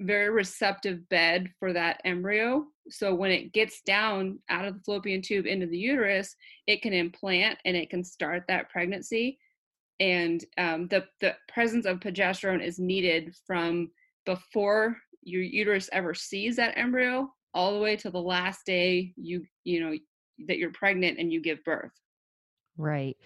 [0.00, 2.64] very receptive bed for that embryo.
[2.88, 6.34] So, when it gets down out of the fallopian tube into the uterus,
[6.66, 9.38] it can implant and it can start that pregnancy
[10.00, 13.90] and um, the the presence of progesterone is needed from
[14.26, 19.44] before your uterus ever sees that embryo all the way to the last day you
[19.64, 19.96] you know
[20.46, 21.90] that you're pregnant and you give birth
[22.76, 23.16] Right.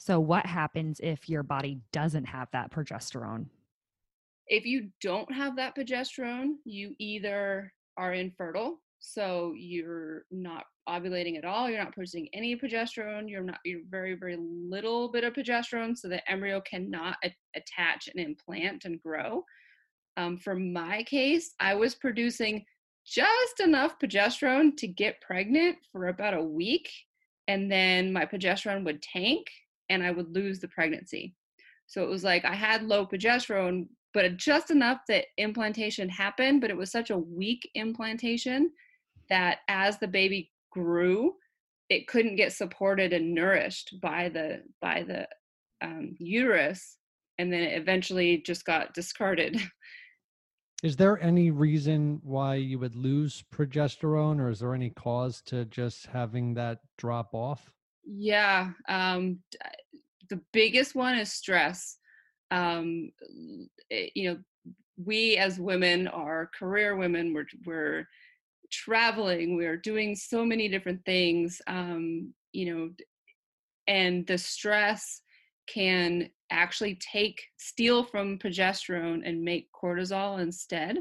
[0.00, 3.46] So what happens if your body doesn't have that progesterone?
[4.50, 11.44] if you don't have that progesterone you either are infertile so you're not ovulating at
[11.44, 15.96] all you're not producing any progesterone you're not you're very very little bit of progesterone
[15.96, 19.42] so the embryo cannot a- attach and implant and grow
[20.16, 22.64] um, for my case i was producing
[23.06, 26.90] just enough progesterone to get pregnant for about a week
[27.48, 29.46] and then my progesterone would tank
[29.90, 31.34] and i would lose the pregnancy
[31.86, 36.70] so it was like i had low progesterone but just enough that implantation happened but
[36.70, 38.70] it was such a weak implantation
[39.28, 41.34] that as the baby grew
[41.90, 45.26] it couldn't get supported and nourished by the by the
[45.82, 46.96] um, uterus
[47.38, 49.60] and then it eventually just got discarded
[50.82, 55.66] Is there any reason why you would lose progesterone, or is there any cause to
[55.66, 57.70] just having that drop off?
[58.04, 59.38] yeah um
[60.30, 61.98] the biggest one is stress.
[62.50, 63.10] Um
[63.90, 64.38] eh, you know
[65.04, 68.06] we as women are career women we're we're
[68.70, 72.90] traveling we're doing so many different things um you know
[73.88, 75.22] and the stress
[75.66, 80.98] can actually take steal from progesterone and make cortisol instead.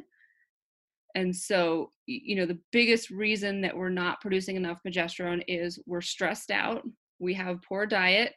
[1.15, 6.01] And so you know the biggest reason that we're not producing enough progesterone is we're
[6.01, 6.83] stressed out
[7.19, 8.33] we have poor diet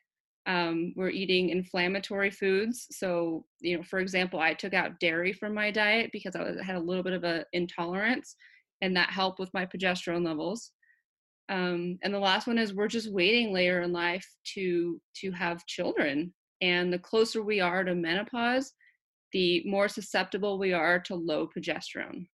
[0.47, 2.87] um, we're eating inflammatory foods.
[2.91, 6.77] So you know for example i took out dairy from my diet because i had
[6.77, 8.35] a little bit of a intolerance
[8.81, 10.73] and that helped with my progesterone levels.
[11.49, 15.67] Um, and the last one is we're just waiting later in life to to have
[15.67, 16.35] children.
[16.61, 18.73] And the closer we are to menopause
[19.33, 22.27] the more susceptible we are to low progesterone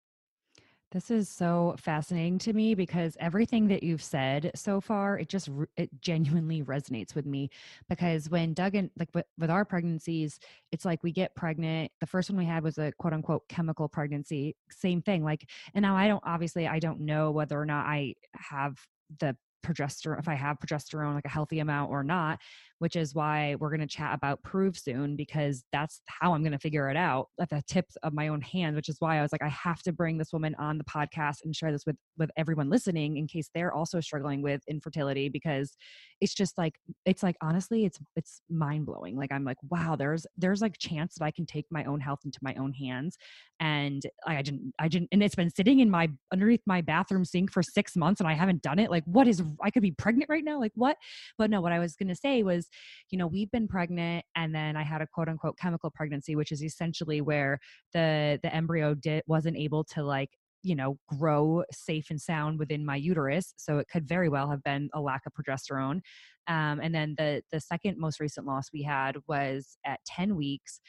[0.90, 5.50] This is so fascinating to me because everything that you've said so far, it just
[5.76, 7.50] it genuinely resonates with me.
[7.90, 10.40] Because when Doug and like with, with our pregnancies,
[10.72, 11.92] it's like we get pregnant.
[12.00, 14.56] The first one we had was a quote unquote chemical pregnancy.
[14.70, 15.22] Same thing.
[15.22, 18.78] Like, and now I don't obviously I don't know whether or not I have
[19.20, 22.40] the progesterone, if I have progesterone, like a healthy amount or not,
[22.78, 26.52] which is why we're going to chat about Proov soon because that's how I'm going
[26.52, 29.22] to figure it out at the tips of my own hand, which is why I
[29.22, 31.96] was like, I have to bring this woman on the podcast and share this with,
[32.16, 35.76] with everyone listening in case they're also struggling with infertility because
[36.20, 39.16] it's just like, it's like, honestly, it's, it's mind blowing.
[39.16, 42.20] Like, I'm like, wow, there's, there's like chance that I can take my own health
[42.24, 43.16] into my own hands.
[43.60, 47.50] And I didn't, I didn't, and it's been sitting in my, underneath my bathroom sink
[47.50, 48.88] for six months and I haven't done it.
[48.90, 50.60] Like, what is, I could be pregnant right now.
[50.60, 50.96] Like what?
[51.36, 52.67] But no, what I was going to say was,
[53.10, 56.52] you know, we've been pregnant and then I had a quote unquote chemical pregnancy, which
[56.52, 57.58] is essentially where
[57.92, 60.30] the the embryo did wasn't able to like
[60.62, 64.62] you know grow safe and sound within my uterus so it could very well have
[64.62, 66.00] been a lack of progesterone.
[66.46, 70.80] Um, and then the the second most recent loss we had was at 10 weeks.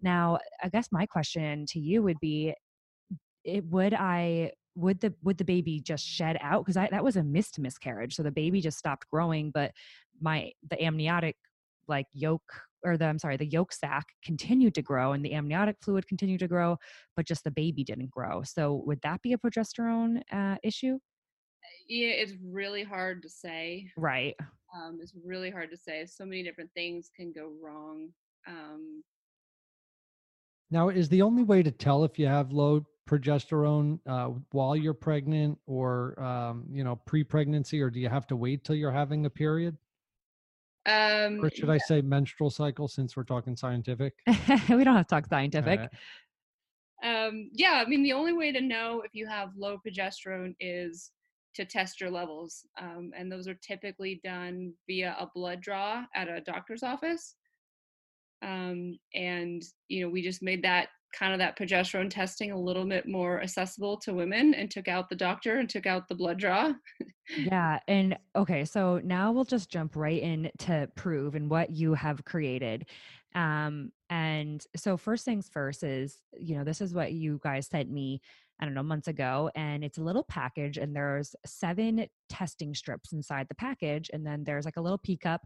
[0.00, 2.54] Now i guess my question to you would be
[3.44, 6.64] it would i would the would the baby just shed out?
[6.64, 9.72] Because that was a missed miscarriage so the baby just stopped growing but
[10.20, 11.36] my the amniotic
[11.88, 12.42] like yolk
[12.84, 16.40] or the I'm sorry, the yolk sac continued to grow and the amniotic fluid continued
[16.40, 16.76] to grow,
[17.16, 18.42] but just the baby didn't grow.
[18.42, 20.98] So would that be a progesterone uh, issue?
[21.88, 23.90] Yeah, it's really hard to say.
[23.96, 24.34] Right.
[24.74, 26.06] Um, it's really hard to say.
[26.06, 28.10] So many different things can go wrong.
[28.46, 29.02] Um,
[30.70, 34.94] now, is the only way to tell if you have low progesterone uh, while you're
[34.94, 39.26] pregnant or um, you know pre-pregnancy, or do you have to wait till you're having
[39.26, 39.76] a period?
[40.86, 44.14] Um, or should I say menstrual cycle since we're talking scientific?
[44.68, 45.80] we don't have to talk scientific.
[45.80, 47.26] Right.
[47.26, 51.10] Um, yeah, I mean, the only way to know if you have low progesterone is
[51.56, 52.64] to test your levels.
[52.80, 57.34] Um, and those are typically done via a blood draw at a doctor's office.
[58.42, 62.84] Um, and, you know, we just made that kind of that progesterone testing a little
[62.84, 66.38] bit more accessible to women and took out the doctor and took out the blood
[66.38, 66.72] draw.
[67.38, 67.78] yeah.
[67.88, 72.24] And okay, so now we'll just jump right in to Proov and what you have
[72.24, 72.86] created.
[73.34, 77.90] Um, and so first things first is, you know, this is what you guys sent
[77.90, 78.20] me
[78.58, 79.50] I don't know, months ago.
[79.54, 84.10] And it's a little package, and there's seven testing strips inside the package.
[84.12, 85.42] And then there's like a little pee cup,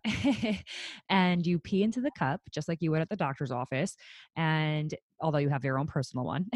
[1.09, 3.97] and you pee into the cup just like you would at the doctor's office.
[4.37, 6.47] And although you have your own personal one,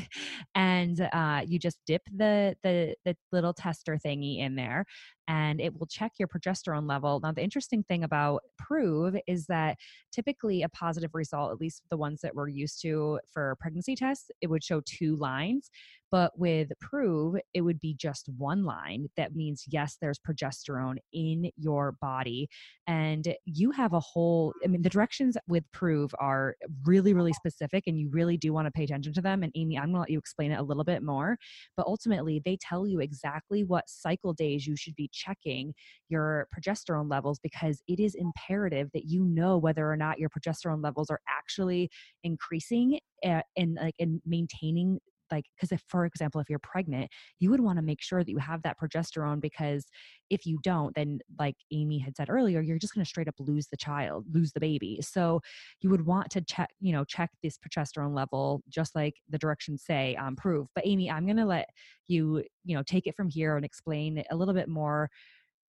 [0.54, 4.84] and uh, you just dip the, the the little tester thingy in there,
[5.28, 7.20] and it will check your progesterone level.
[7.20, 9.76] Now, the interesting thing about Proov is that
[10.10, 14.30] typically a positive result, at least the ones that we're used to for pregnancy tests,
[14.40, 15.70] it would show two lines.
[16.10, 21.50] But with Proov, it would be just one line that means, yes, there's progesterone in
[21.56, 22.48] your body.
[22.86, 27.84] And you have a whole, I mean, the directions with Proov are really, really specific,
[27.86, 29.42] and you really do want to pay attention to them.
[29.42, 31.36] And Amy, I'm going to let you explain it a little bit more.
[31.76, 35.74] But ultimately, they tell you exactly what cycle days you should be checking
[36.08, 40.82] your progesterone levels because it is imperative that you know whether or not your progesterone
[40.82, 41.90] levels are actually
[42.24, 44.98] increasing eh, and like and maintaining
[45.30, 48.30] like because if for example if you're pregnant you would want to make sure that
[48.30, 49.86] you have that progesterone because
[50.30, 53.34] if you don't then like amy had said earlier you're just going to straight up
[53.38, 54.98] lose the child lose the baby.
[55.00, 55.40] So
[55.80, 59.82] you would want to check you know check this progesterone level just like the directions
[59.84, 60.66] say um, Proov.
[60.74, 61.68] But amy i'm going to let
[62.06, 65.10] you you know take it from here and explain a little bit more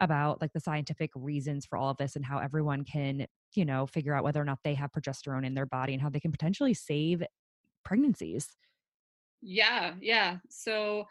[0.02, 3.86] about like the scientific reasons for all of this and how everyone can you know
[3.86, 6.32] figure out whether or not they have progesterone in their body and how they can
[6.32, 7.24] potentially save
[7.84, 8.56] pregnancies
[9.42, 10.38] yeah, yeah.
[10.50, 11.06] So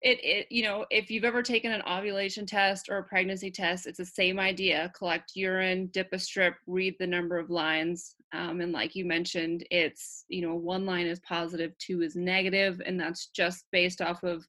[0.00, 3.86] it, it you know if you've ever taken an ovulation test or a pregnancy test
[3.86, 8.60] it's the same idea collect urine dip a strip read the number of lines um,
[8.60, 13.00] and like you mentioned it's you know one line is positive two is negative and
[13.00, 14.46] that's just based off of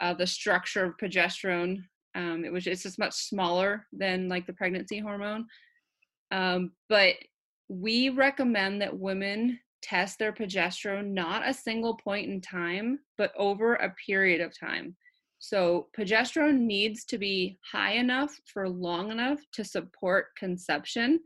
[0.00, 1.82] uh, the structure of progesterone
[2.14, 5.46] um, it was it's just much smaller than like the pregnancy hormone
[6.32, 7.14] um, but
[7.68, 13.74] we recommend that women test their progesterone not a single point in time, but over
[13.74, 14.96] a period of time.
[15.38, 21.18] So, progesterone needs to be high enough for long enough to support conception.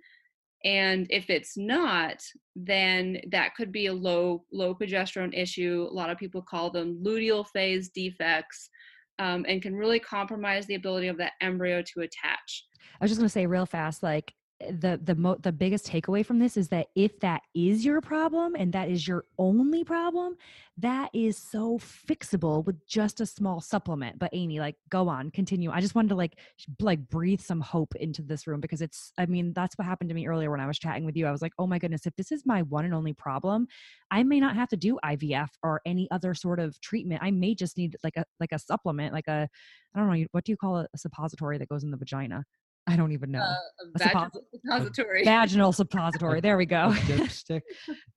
[0.65, 2.23] And if it's not,
[2.57, 5.87] then that could be a low low progesterone issue.
[5.91, 8.71] A lot of people call them luteal phase defects,
[9.19, 12.65] um, and can really compromise the ability of that embryo to attach.
[13.01, 16.25] I was just going to say real fast, like the the mo- the biggest takeaway
[16.25, 20.35] from this is that if that is your problem and that is your only problem
[20.79, 24.19] that is so fixable with just a small supplement.
[24.19, 25.71] But amy like go on continue.
[25.71, 26.39] I just wanted to like
[26.81, 30.15] like breathe some hope into this room because it's i mean that's what happened to
[30.15, 31.27] me earlier when i was chatting with you.
[31.27, 33.67] I was like oh my goodness if this is my one and only problem
[34.11, 37.23] i may not have to do ivf or any other sort of treatment.
[37.23, 39.49] I may just need like a like a supplement like a
[39.95, 42.45] i don't know what do you call a suppository that goes in the vagina
[42.87, 45.25] i don't even know Uh, A a vaginal suppository.
[45.25, 46.41] vaginal suppository.
[46.41, 46.91] There we go.
[47.09, 47.63] dipstick.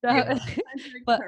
[0.03, 0.37] Yeah.
[1.05, 1.21] but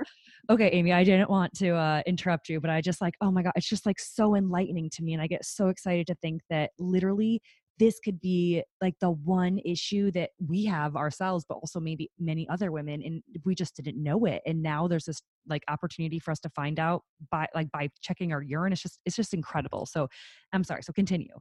[0.49, 3.41] okay, Amy, I didn't want to uh, interrupt you, but I just like, oh my
[3.43, 6.41] god, it's just like so enlightening to me, and I get so excited to think
[6.49, 7.41] that literally
[7.79, 12.47] this could be like the one issue that we have ourselves, but also maybe many
[12.49, 14.41] other women, and we just didn't know it.
[14.45, 18.31] And now there's this like opportunity for us to find out by like by checking
[18.33, 18.73] our urine.
[18.73, 19.85] It's just it's just incredible.
[19.85, 20.07] So
[20.53, 20.83] I'm sorry.
[20.83, 21.35] So continue.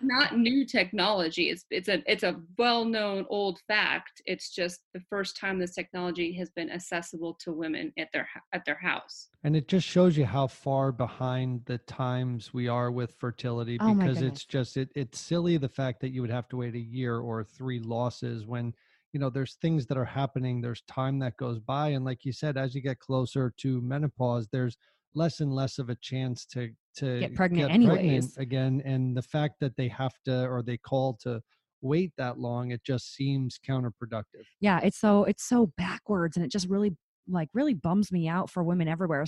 [0.00, 1.50] not new technology.
[1.50, 4.22] It's it's a it's a well known old fact.
[4.26, 8.64] It's just the first time this technology has been accessible to women at their at
[8.64, 9.28] their house.
[9.42, 13.94] And it just shows you how far behind the times we are with fertility Oh
[13.94, 14.38] my because goodness.
[14.38, 17.18] it's just it, it's silly the fact that you would have to wait a year
[17.18, 18.74] or three losses when
[19.14, 22.32] you know there's things that are happening there's time that goes by and like you
[22.32, 24.76] said as you get closer to menopause there's
[25.14, 28.36] less and less of a chance to to Get pregnant anyways.
[28.36, 31.40] again and the fact that they have to or they call to
[31.80, 36.50] wait that long it just seems counterproductive yeah it's so it's so backwards and it
[36.50, 36.96] just really
[37.28, 39.24] like really bums me out for women everywhere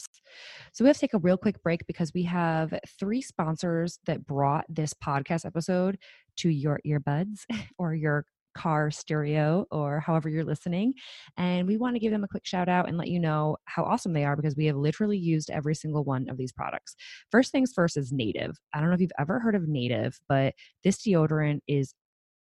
[0.72, 4.26] so we have to take a real quick break because we have three sponsors that
[4.26, 5.96] brought this podcast episode
[6.36, 7.46] to your earbuds
[7.78, 8.26] or your
[8.56, 10.92] car stereo or however you're listening
[11.36, 13.82] and we want to give them a quick shout out and let you know how
[13.84, 16.94] awesome they are because we have literally used every single one of these products
[17.30, 20.54] first things first is native i don't know if you've ever heard of native but
[20.82, 21.94] this deodorant is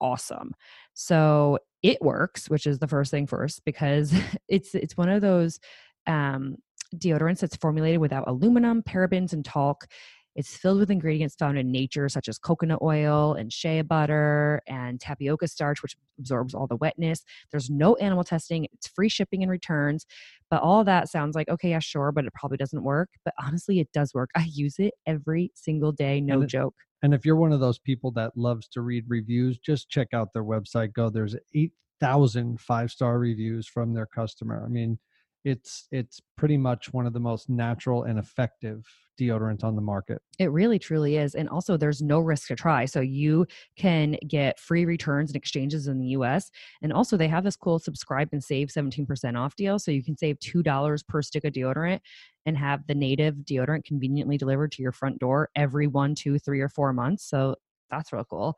[0.01, 0.53] awesome
[0.95, 4.15] so it works, which is the first thing first, because
[4.49, 5.59] it's it's one of those
[6.07, 6.57] um,
[6.97, 9.87] deodorants that's formulated without aluminum, parabens, and talc.
[10.35, 15.01] It's filled with ingredients found in nature, such as coconut oil and shea butter and
[15.01, 17.23] tapioca starch, which absorbs all the wetness.
[17.51, 18.67] There's no animal testing.
[18.73, 20.07] It's free shipping and returns.
[20.51, 23.11] But all that sounds like, okay, yeah, sure, but it probably doesn't work.
[23.25, 24.31] But honestly, it does work.
[24.35, 26.75] I use it every single day, no And it- joke.
[27.05, 30.33] And if you're one of those people that loves to read reviews, just check out
[30.33, 30.93] their website.
[30.93, 34.63] Go, there's 8,000 five star reviews from their customer.
[34.65, 34.99] I mean,
[35.45, 38.87] it's it's pretty much one of the most natural and effective
[39.21, 40.23] deodorants on the market.
[40.39, 41.35] It really truly is.
[41.35, 42.85] And also, there's no risk to try.
[42.85, 46.51] So you can get free returns and exchanges in the US.
[46.83, 49.79] And also, they have this cool subscribe and save 17% off deal.
[49.79, 52.01] So you can save $2 per stick of deodorant
[52.47, 56.61] and have the native deodorant conveniently delivered to your front door every one, two, three,
[56.61, 57.25] or four months.
[57.29, 57.57] So
[57.91, 58.57] that's real cool.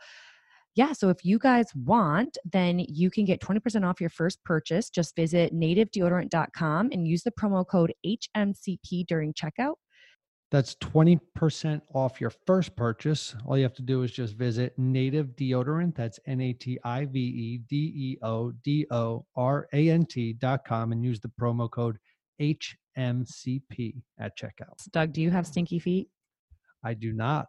[0.76, 4.90] Yeah, so if you guys want, then you can get 20% off your first purchase.
[4.90, 9.74] Just visit nativedeodorant.com and use the promo code HMCP during checkout.
[10.50, 13.34] That's 20% off your first purchase.
[13.46, 15.96] All you have to do is just visit Native Deodorant.
[15.96, 20.06] That's N A T I V E D E O D O R A N
[20.06, 21.98] T dot com and use the promo code
[22.40, 24.90] HMCP at checkout.
[24.92, 26.08] Doug, do you have stinky feet?
[26.84, 27.46] I do not,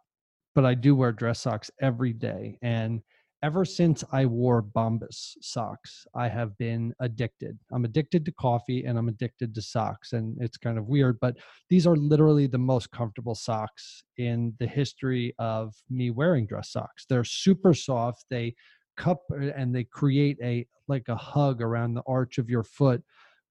[0.54, 2.58] but I do wear dress socks every day.
[2.62, 3.02] And
[3.42, 7.58] ever since I wore Bombas socks, I have been addicted.
[7.72, 10.12] I'm addicted to coffee and I'm addicted to socks.
[10.12, 11.36] And it's kind of weird, but
[11.68, 17.04] these are literally the most comfortable socks in the history of me wearing dress socks.
[17.08, 18.24] They're super soft.
[18.30, 18.54] They
[18.96, 23.02] cup uh, and they create a like a hug around the arch of your foot.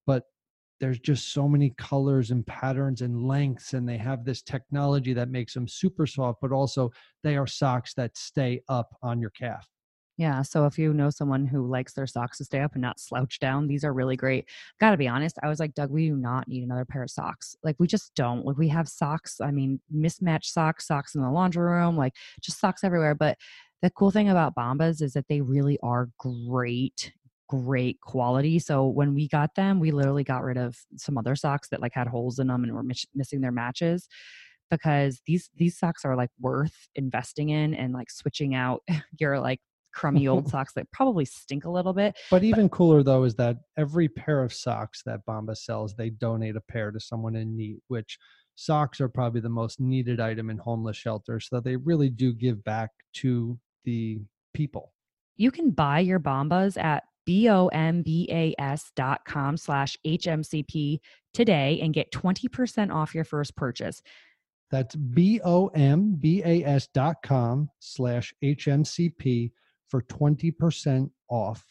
[0.07, 0.23] But
[0.79, 5.29] there's just so many colors and patterns and lengths and they have this technology that
[5.29, 6.91] makes them super soft but also
[7.23, 9.65] they are socks that stay up on your calf
[10.17, 10.43] Yeah.
[10.43, 13.39] So if you know someone who likes their socks to stay up and not slouch
[13.39, 14.45] down, these are really great.
[14.79, 17.55] Gotta be honest, I was like, Doug, we do not need another pair of socks.
[17.63, 18.45] Like we just don't.
[18.45, 19.41] Like we have socks.
[19.41, 23.13] I mean, mismatched socks, socks in the laundry room, like just socks everywhere.
[23.13, 23.37] But
[23.81, 27.11] the cool thing about Bombas is that they really are great,
[27.49, 28.57] great quality.
[28.57, 31.93] So when we got them, we literally got rid of some other socks that like
[31.93, 34.07] had holes in them and were mis- missing their matches
[34.71, 38.81] because these these socks are like worth investing in and like switching out
[39.19, 39.59] your like
[39.95, 42.15] crummy old socks that probably stink a little bit.
[42.29, 46.55] but even cooler though is that every pair of socks that Bombas sells they donate
[46.55, 48.19] a pair to someone in need which
[48.55, 52.63] socks are probably the most needed item in homeless shelters so they really do give
[52.63, 54.19] back to the
[54.53, 54.91] people
[55.37, 60.99] You can buy your Bombas at B-O-M-B-A-S dot com slash HMCP
[61.33, 64.01] today and get 20% off your first purchase.
[64.71, 69.51] That's B O M B A S dot com slash HMCP
[69.89, 71.63] for 20% off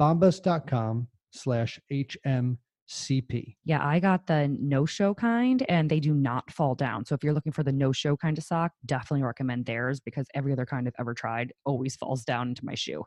[0.00, 3.56] bombas.com slash HMCP.
[3.64, 7.04] Yeah, I got the no show kind and they do not fall down.
[7.04, 10.26] So if you're looking for the no show kind of sock, definitely recommend theirs because
[10.34, 13.04] every other kind I've ever tried always falls down into my shoe.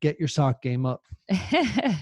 [0.00, 1.02] Get your sock game up.
[1.30, 1.94] uh,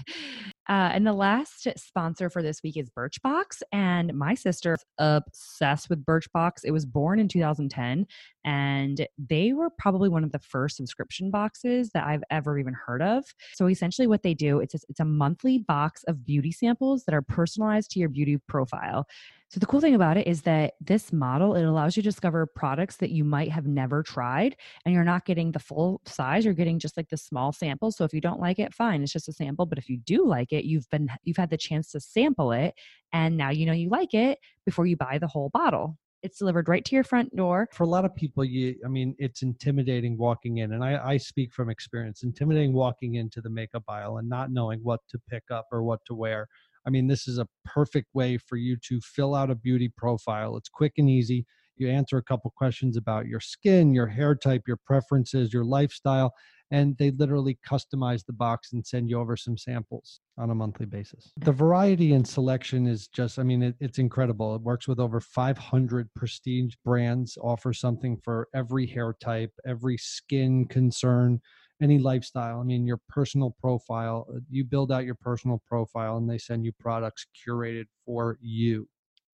[0.67, 3.61] and the last sponsor for this week is Birchbox.
[3.71, 6.61] And my sister's obsessed with Birchbox.
[6.63, 8.07] It was born in 2010,
[8.43, 13.01] and they were probably one of the first subscription boxes that I've ever even heard
[13.01, 13.23] of.
[13.53, 17.15] So essentially, what they do it's a, it's a monthly box of beauty samples that
[17.15, 19.05] are personalized to your beauty profile.
[19.51, 22.45] So the cool thing about it is that this model it allows you to discover
[22.45, 26.53] products that you might have never tried and you're not getting the full size you're
[26.53, 29.27] getting just like the small sample so if you don't like it fine it's just
[29.27, 31.99] a sample but if you do like it you've been you've had the chance to
[31.99, 32.73] sample it
[33.11, 36.69] and now you know you like it before you buy the whole bottle it's delivered
[36.69, 40.17] right to your front door For a lot of people, you, I mean, it's intimidating
[40.17, 42.23] walking in, and I, I speak from experience.
[42.23, 45.99] Intimidating walking into the makeup aisle and not knowing what to pick up or what
[46.07, 46.47] to wear.
[46.85, 50.57] I mean, this is a perfect way for you to fill out a beauty profile.
[50.57, 51.45] It's quick and easy.
[51.77, 56.33] You answer a couple questions about your skin, your hair type, your preferences, your lifestyle,
[56.71, 60.85] and they literally customize the box and send you over some samples on a monthly
[60.85, 61.31] basis.
[61.37, 64.55] The variety and selection is just, I mean, it, it's incredible.
[64.55, 70.65] It works with over 500 prestige brands, offers something for every hair type, every skin
[70.65, 71.41] concern
[71.81, 72.59] any lifestyle.
[72.59, 76.63] I mean, your personal profile, uh, you build out your personal profile and they send
[76.63, 78.87] you products curated for you.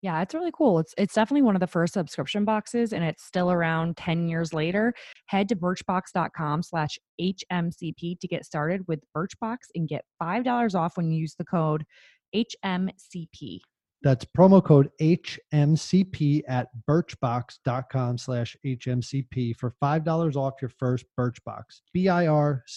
[0.06, 0.78] Yeah, it's really cool.
[0.78, 4.54] It's it's definitely one of the first subscription boxes and it's still around 10 years
[4.54, 4.94] later.
[5.26, 11.10] Head to birchbox.com slash HMCP to get started with Birchbox and get $5 off when
[11.10, 11.88] you use the code
[12.36, 13.62] HMCP.
[14.04, 21.82] That's promo code HMCP at birchbox.com slash HMCP for $5 off your first Birchbox.
[21.94, 22.68] B-I-R-C-H-B-O-X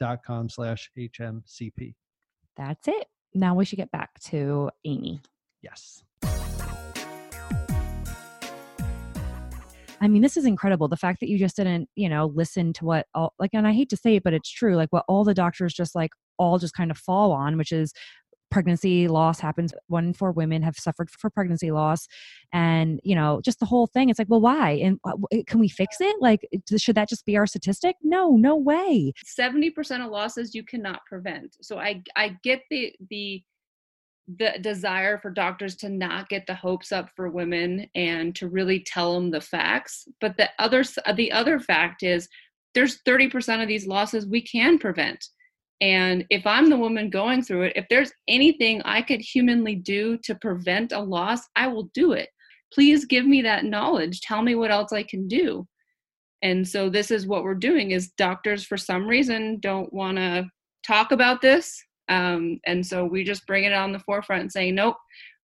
[0.00, 1.94] dot com slash HMCP.
[2.56, 3.06] That's it.
[3.34, 5.20] Now we should get back to Amy.
[5.64, 6.02] Yes.
[10.00, 10.88] I mean, this is incredible.
[10.88, 13.72] The fact that you just didn't, you know, listen to what all like, and I
[13.72, 14.76] hate to say it, but it's true.
[14.76, 17.94] Like what all the doctors just like all just kind of fall on, which is
[18.50, 19.72] pregnancy loss happens.
[19.86, 22.06] One in four women have suffered for pregnancy loss,
[22.52, 24.10] and you know, just the whole thing.
[24.10, 24.72] It's like, well, why?
[24.72, 25.12] And uh,
[25.46, 26.16] can we fix it?
[26.20, 26.46] Like,
[26.76, 27.96] should that just be our statistic?
[28.02, 29.14] No, no way.
[29.40, 31.56] 70% of losses you cannot prevent.
[31.62, 33.42] So I I get the the
[34.26, 38.80] the desire for doctors to not get the hopes up for women and to really
[38.80, 42.28] tell them the facts, but the other uh, the other fact is
[42.74, 45.24] there's 30% of these losses we can prevent.
[45.80, 50.18] And if I'm the woman going through it, if there's anything I could humanly do
[50.24, 52.30] to prevent a loss, I will do it.
[52.72, 54.20] Please give me that knowledge.
[54.22, 55.66] Tell me what else I can do
[56.44, 60.44] and so this is what we're doing is doctors for some reason don't want to
[60.86, 64.96] talk about this um, and so we just bring it on the forefront saying nope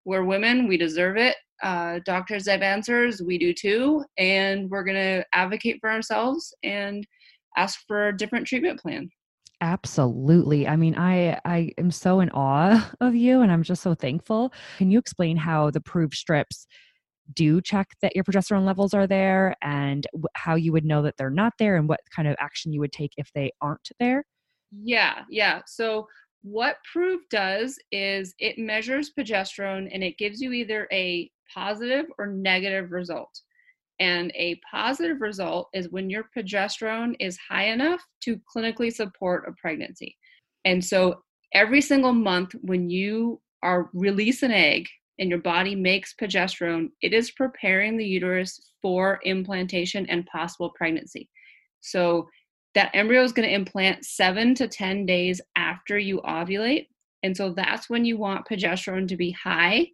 [0.05, 4.97] we're women we deserve it uh, doctors have answers we do too and we're going
[4.97, 7.07] to advocate for ourselves and
[7.57, 9.09] ask for a different treatment plan
[9.63, 10.67] Absolutely.
[10.67, 14.53] I mean, I I am so in awe of you, and I'm just so thankful.
[14.79, 16.67] Can you explain how the Proov strips
[17.35, 21.31] do check that your progesterone levels are there, and how you would know that they're
[21.31, 24.25] not there, and what kind of action you would take if they aren't there?
[24.73, 25.61] Yeah, yeah.
[25.67, 26.07] So
[26.43, 32.27] what Proov does is it measures progesterone and it gives you either a positive or
[32.27, 33.41] negative result.
[33.99, 39.53] And a positive result is when your progesterone is high enough to clinically support a
[39.61, 40.17] pregnancy.
[40.65, 41.23] And so
[41.53, 44.89] every single month when you are release an egg
[45.19, 51.29] and your body makes progesterone, it is preparing the uterus for implantation and possible pregnancy.
[51.83, 52.27] So
[52.75, 56.87] that embryo is going to implant seven to 10 days after you ovulate.
[57.23, 59.89] And so that's when you want progesterone to be high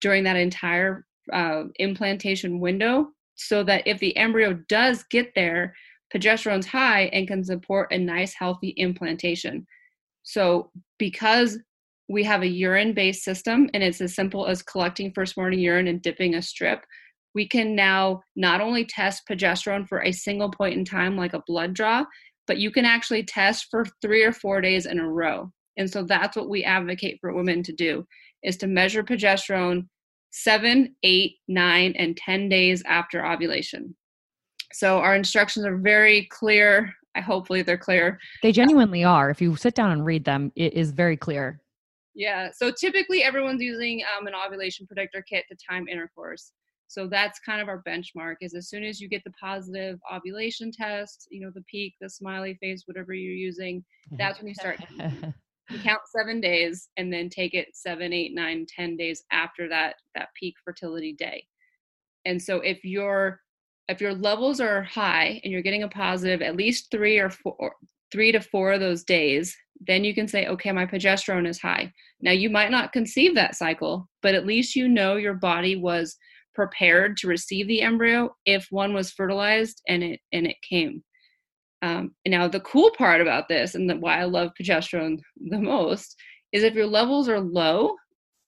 [0.00, 5.74] during that entire uh, implantation window so that if the embryo does get there,
[6.14, 9.66] progesterone's high and can support a nice, healthy implantation.
[10.22, 11.58] So, because
[12.08, 15.88] we have a urine based system and it's as simple as collecting first morning urine
[15.88, 16.84] and dipping a strip,
[17.34, 21.42] we can now not only test progesterone for a single point in time, like a
[21.46, 22.04] blood draw,
[22.46, 25.50] but you can actually test for three or four days in a row.
[25.76, 28.06] And so that's what we advocate for women to do
[28.42, 29.86] is to measure progesterone
[30.30, 33.94] seven, eight, nine, and 10 days after ovulation.
[34.72, 36.92] So our instructions are very clear.
[37.14, 38.18] I hopefully they're clear.
[38.42, 39.30] They genuinely are.
[39.30, 41.60] If you sit down and read them, it is very clear.
[42.16, 42.50] Yeah.
[42.52, 46.52] So typically everyone's using um, an ovulation predictor kit to time intercourse.
[46.88, 50.70] So that's kind of our benchmark is as soon as you get the positive ovulation
[50.70, 54.16] test, you know, the peak, the smiley face, whatever you're using, mm-hmm.
[54.16, 54.78] that's when you start
[55.70, 59.96] you count seven days and then take it seven, eight, nine, ten days after that
[60.14, 61.44] that peak fertility day.
[62.24, 63.40] And so if your
[63.88, 67.74] if your levels are high and you're getting a positive at least three or four
[68.12, 71.92] three to four of those days, then you can say, okay, my progesterone is high.
[72.20, 76.16] Now you might not conceive that cycle, but at least you know your body was
[76.54, 81.02] prepared to receive the embryo if one was fertilized and it and it came.
[81.82, 85.58] Um, and now the cool part about this and the, why I love progesterone the
[85.58, 86.16] most
[86.52, 87.94] is if your levels are low,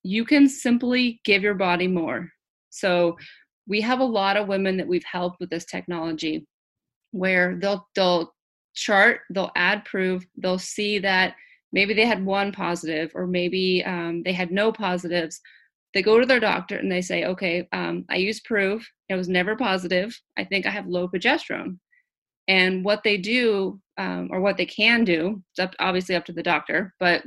[0.02, 2.30] you can simply give your body more.
[2.70, 3.16] So
[3.66, 6.46] we have a lot of women that we've helped with this technology
[7.11, 8.32] where they'll they'll
[8.74, 11.34] chart, they'll add Proov, they'll see that
[11.72, 15.40] maybe they had one positive or maybe um, they had no positives.
[15.97, 18.84] They go to their doctor and they say, okay, um, I use Proov.
[19.09, 20.14] It was never positive.
[20.36, 21.78] I think I have low progesterone.
[22.49, 26.34] And what they do, um, or what they can do, it's up, obviously up to
[26.34, 27.22] the doctor, but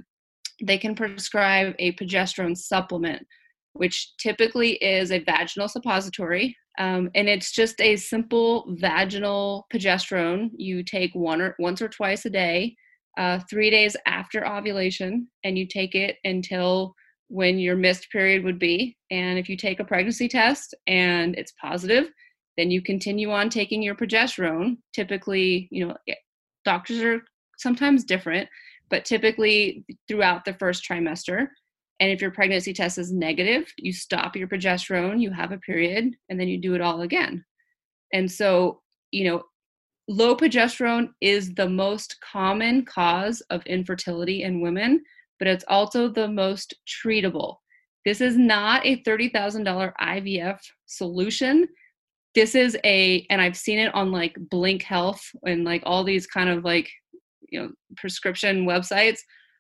[0.62, 3.26] they can prescribe a progesterone supplement,
[3.74, 6.56] which typically is a vaginal suppository.
[6.78, 10.52] Um, and it's just a simple vaginal progesterone.
[10.56, 12.76] You take one or once or twice a day,
[13.18, 16.94] uh, three days after ovulation, and you take it until
[17.30, 18.98] when your missed period would be.
[19.12, 22.10] And if you take a pregnancy test and it's positive,
[22.58, 24.78] then you continue on taking your progesterone.
[24.94, 26.16] Typically, you know, eh,
[26.66, 27.22] doctors are
[27.58, 28.50] sometimes different,
[28.90, 31.48] but typically throughout the first trimester.
[32.00, 36.16] And if your pregnancy test is negative, you stop your progesterone, you have a period,
[36.30, 37.46] and then you do it all again.
[38.12, 39.44] And so, you know,
[40.08, 45.04] low progesterone is the most common cause of infertility in women
[45.40, 47.56] but it's also the most treatable.
[48.06, 51.68] This is not a $30,000 IVF solution.
[52.36, 56.28] This is a, and I've seen it on like Blink Health and like all these
[56.28, 56.90] kind of like,
[57.50, 59.20] you know, prescription websites.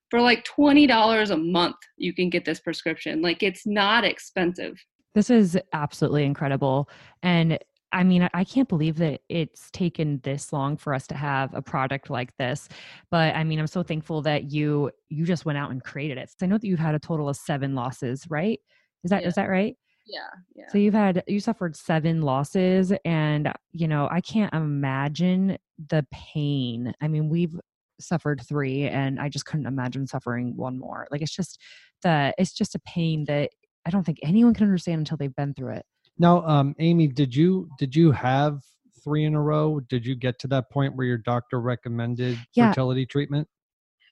[0.09, 3.21] For like $20 a month, you can get this prescription.
[3.21, 4.83] Like it's not expensive.
[5.13, 6.89] This is absolutely incredible.
[7.21, 7.59] And
[7.91, 11.61] I mean, I can't believe that it's taken this long for us to have a
[11.61, 12.69] product like this.
[13.09, 16.29] But I mean, I'm so thankful that you you just went out and created it.
[16.29, 18.59] So I know that you've had a total of seven losses, right?
[19.03, 19.27] Is that Yeah.
[19.29, 19.75] is that right?
[20.05, 20.19] Yeah.
[20.55, 20.67] Yeah.
[20.69, 25.57] So you've had you suffered seven losses, and you know I can't imagine
[25.89, 26.93] the pain.
[27.01, 27.59] I mean, we've
[27.99, 31.07] suffered three, and I just couldn't imagine suffering one more.
[31.11, 31.59] Like it's just
[32.03, 33.51] the it's just a pain that
[33.85, 35.85] I don't think anyone can understand until they've been through it.
[36.19, 38.61] Now, um, Amy, did you did you have
[39.03, 39.79] three in a row?
[39.79, 42.69] Did you get to that point where your doctor recommended Yeah.
[42.69, 43.47] fertility treatment?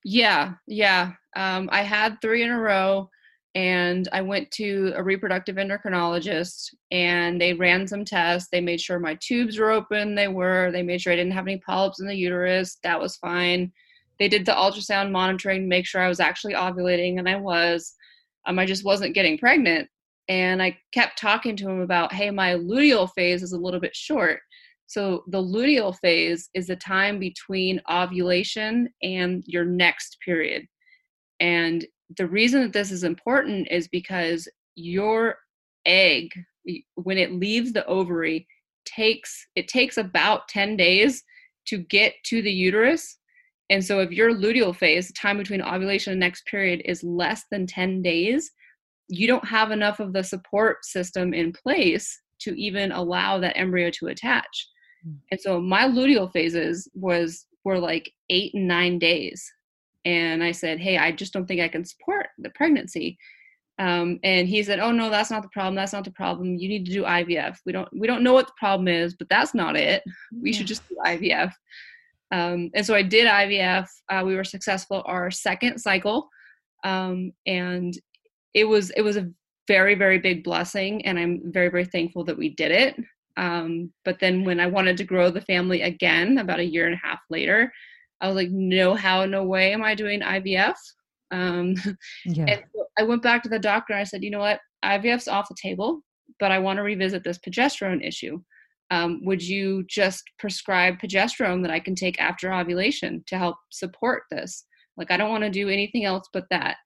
[0.06, 1.12] Yeah, yeah.
[1.36, 3.10] Um, I had three in a row,
[3.56, 8.48] and I went to a reproductive endocrinologist, and they ran some tests.
[8.50, 10.16] They made sure my tubes were open.
[10.16, 10.72] They were.
[10.72, 12.78] They made sure I didn't have any polyps in the uterus.
[12.84, 13.74] That was fine.
[14.18, 17.94] They did the ultrasound monitoring to make sure I was actually ovulating, and I was.
[18.46, 19.90] Um, I just wasn't getting pregnant,
[20.30, 23.96] and I kept talking to him about, hey, my luteal phase is a little bit
[23.96, 24.40] short.
[24.88, 30.66] So the luteal phase is the time between ovulation and your next period.
[31.40, 31.86] And
[32.18, 35.36] the reason that this is important is because your
[35.86, 36.30] egg
[36.96, 38.46] when it leaves the ovary
[38.86, 41.24] takes it takes about 10 days
[41.66, 43.18] to get to the uterus.
[43.70, 47.44] And so if your luteal phase, the time between ovulation and next period is less
[47.52, 48.52] than 10 days,
[49.08, 53.90] you don't have enough of the support system in place to even allow that embryo
[53.92, 54.68] to attach.
[55.32, 59.50] And so my luteal phases was were like eight and nine days.
[60.06, 63.18] And I said, Hey, I just don't think I can support the pregnancy.
[63.80, 65.76] Um, and he said, Oh no, that's not the problem.
[65.76, 66.56] That's not the problem.
[66.56, 67.58] You need to do IVF.
[67.66, 70.04] We don't we don't know what the problem is, but that's not it.
[70.42, 71.52] We should just do IVF.
[72.32, 73.88] Um, and so I did IVF.
[74.10, 76.30] Uh, we were successful our second cycle,
[76.84, 77.94] um, and
[78.54, 79.30] it was it was a
[79.68, 82.96] very very big blessing, and I'm very very thankful that we did it.
[83.38, 86.96] Um, but then when I wanted to grow the family again, about a year and
[86.96, 87.72] a half later,
[88.20, 90.76] I was like, no how, no way am I doing IVF.
[91.32, 91.76] Um,
[92.26, 92.46] Yeah.
[92.48, 95.28] and so I went back to the doctor and I said, you know what, IVF's
[95.28, 96.02] off the table,
[96.40, 98.42] but I want to revisit this progesterone issue.
[98.90, 104.24] Um, would you just prescribe progesterone that I can take after ovulation to help support
[104.32, 104.66] this?
[104.96, 106.78] Like, I don't want to do anything else but that.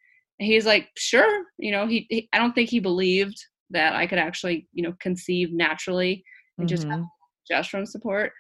[0.42, 1.46] He's like, sure.
[1.58, 3.38] You know, he, he I don't think he believed
[3.70, 6.24] that I could actually, you know, conceive naturally
[6.58, 7.04] and just have
[7.50, 8.32] progesterone support.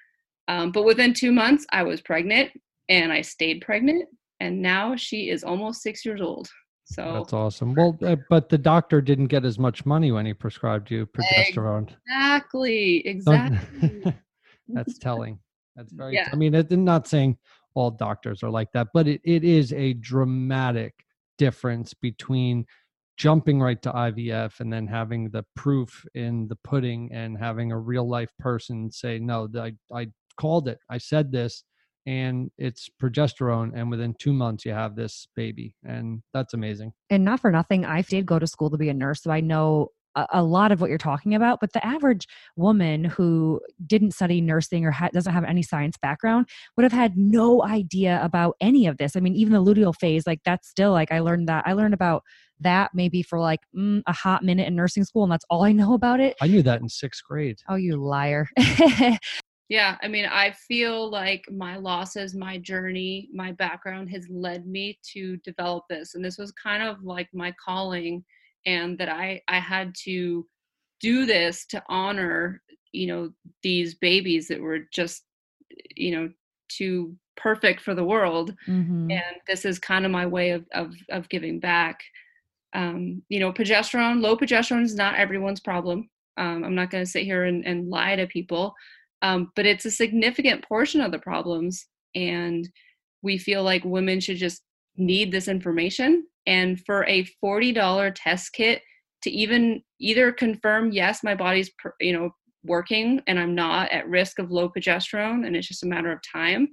[0.47, 2.51] Um, but within two months, I was pregnant
[2.89, 4.07] and I stayed pregnant.
[4.39, 6.49] And now she is almost six years old.
[6.85, 7.73] So That's awesome.
[7.73, 11.89] Well, uh, but the doctor didn't get as much money when he prescribed you progesterone.
[12.07, 14.03] exactly, exactly.
[14.67, 15.39] That's telling.
[15.75, 16.15] That's very.
[16.15, 16.27] Yeah.
[16.33, 17.37] I mean, it, I'm not saying
[17.75, 20.93] all doctors are like that, but it, it is a dramatic
[21.41, 22.63] difference between
[23.17, 27.77] jumping right to IVF and then having the proof in the pudding and having a
[27.77, 30.07] real life person say, no, I, I
[30.39, 30.77] called it.
[30.87, 31.63] I said this
[32.05, 33.71] and it's progesterone.
[33.73, 35.73] And within two months, you have this baby.
[35.83, 36.93] And that's amazing.
[37.09, 39.41] and not for nothing, I did go to school to be a nurse, so I
[39.41, 41.59] know a, a lot of what you're talking about.
[41.59, 46.47] But the average woman who didn't study nursing or ha- doesn't have any science background
[46.75, 49.15] would have had no idea about any of this.
[49.15, 51.93] I mean, even the luteal phase, like that's still like I learned that I learned
[51.93, 52.23] about
[52.59, 55.71] that maybe for like mm, a hot minute in nursing school, and that's all I
[55.71, 56.35] know about it.
[56.41, 57.59] I knew that in sixth grade.
[57.67, 58.47] Oh, you liar!
[59.71, 64.99] Yeah, I mean, I feel like my losses, my journey, my background has led me
[65.13, 68.21] to develop this, and this was kind of like my calling,
[68.65, 70.47] and that I I had to
[70.99, 73.31] do this to honor, you know,
[73.63, 75.23] these babies that were just,
[75.95, 76.29] you know,
[76.69, 79.11] too perfect for the world, Mhm.
[79.11, 82.01] and this is kind of my way of of of giving back.
[82.73, 86.09] Um, you know, progesterone, low progesterone is not everyone's problem.
[86.37, 88.73] Um, I'm not going to sit here and, and lie to people,
[89.21, 92.69] um, but it's a significant portion of the problems, and
[93.21, 94.63] we feel like women should just
[95.01, 96.25] need this information.
[96.47, 98.81] And for a forty dollar test kit
[99.23, 102.31] to even either confirm yes, my body's you know
[102.63, 106.19] working and I'm not at risk of low progesterone, and it's just a matter of
[106.31, 106.69] time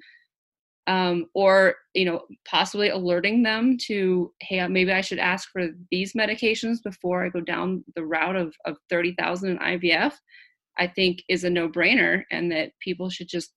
[0.88, 6.14] um, or you know possibly alerting them to hey maybe i should ask for these
[6.14, 10.14] medications before i go down the route of, of 30000 in ivf
[10.78, 13.52] i think is a no-brainer and that people should just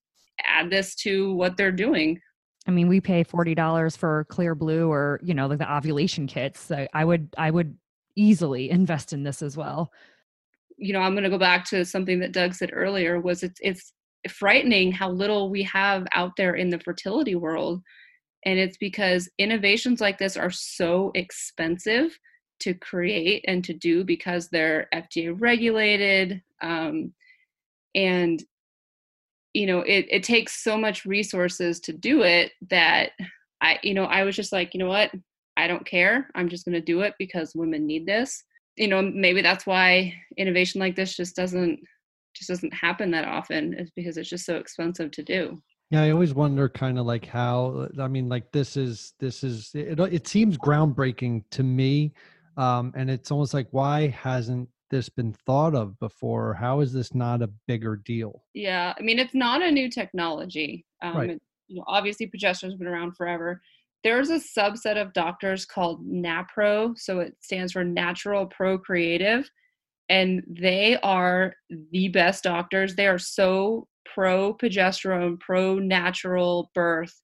[0.46, 2.20] add this to what they're doing
[2.66, 6.60] I mean, we pay forty dollars for Clearblue or you know like the ovulation kits.
[6.60, 7.76] So I would I would
[8.16, 9.90] easily invest in this as well.
[10.76, 13.60] you know i'm going to go back to something that doug said earlier was it's
[13.62, 13.92] it's
[14.28, 17.82] frightening how little we have out there in the fertility world
[18.44, 22.18] and it's because innovations like this are so expensive
[22.60, 27.12] to create and to do because they're fda regulated um,
[27.94, 28.42] and
[29.54, 33.10] you know it, it takes so much resources to do it that
[33.60, 35.10] i you know i was just like you know what?
[35.56, 36.28] I don't care.
[36.34, 38.44] I'm just going to do it because women need this.
[38.76, 41.78] You know maybe that's why innovation like this just doesn't
[42.34, 45.62] just doesn't happen that often is because it's just so expensive to do.
[45.90, 49.70] Yeah, I always wonder kind of like how I mean like this is this is
[49.74, 52.14] it it seems groundbreaking to me
[52.56, 56.54] um and it's almost like why hasn't this been thought of before?
[56.54, 58.44] How is this not a bigger deal?
[58.54, 61.30] yeah i mean it's not a new technology um, Right.
[61.30, 63.60] it- you know obviously progesterone's been around forever
[64.04, 69.50] there's a subset of doctors called NaPro so it stands for natural procreative
[70.10, 71.54] and they are
[71.92, 77.22] the best doctors they are so pro progesterone pro natural birth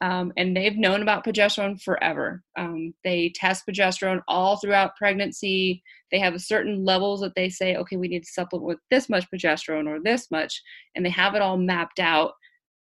[0.00, 2.42] um, and they've known about progesterone forever.
[2.56, 5.82] Um, they test progesterone all throughout pregnancy.
[6.12, 9.26] They have certain levels that they say, okay, we need to supplement with this much
[9.32, 10.62] progesterone or this much,
[10.94, 12.32] and they have it all mapped out.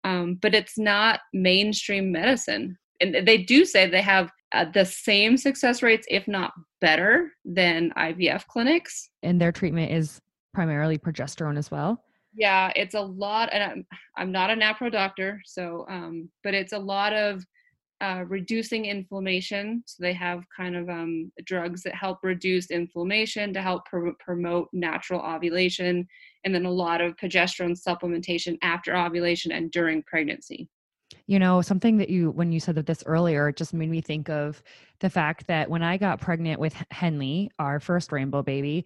[0.03, 5.37] Um, but it's not mainstream medicine, and they do say they have uh, the same
[5.37, 9.09] success rates, if not better, than IVF clinics.
[9.23, 10.21] And their treatment is
[10.53, 12.04] primarily progesterone as well.
[12.35, 13.85] Yeah it's a lot and i'm
[14.17, 17.43] i'm not a NaPro doctor so um but it's a lot of
[18.01, 23.61] uh, reducing inflammation so they have kind of um, drugs that help reduce inflammation to
[23.61, 26.05] help pr- promote natural ovulation
[26.43, 30.69] and then a lot of progesterone supplementation after ovulation and during pregnancy.
[31.27, 34.01] You know, something that you, when you said that this earlier, it just made me
[34.01, 34.61] think of
[34.99, 38.85] the fact that when I got pregnant with Henley, our first rainbow baby,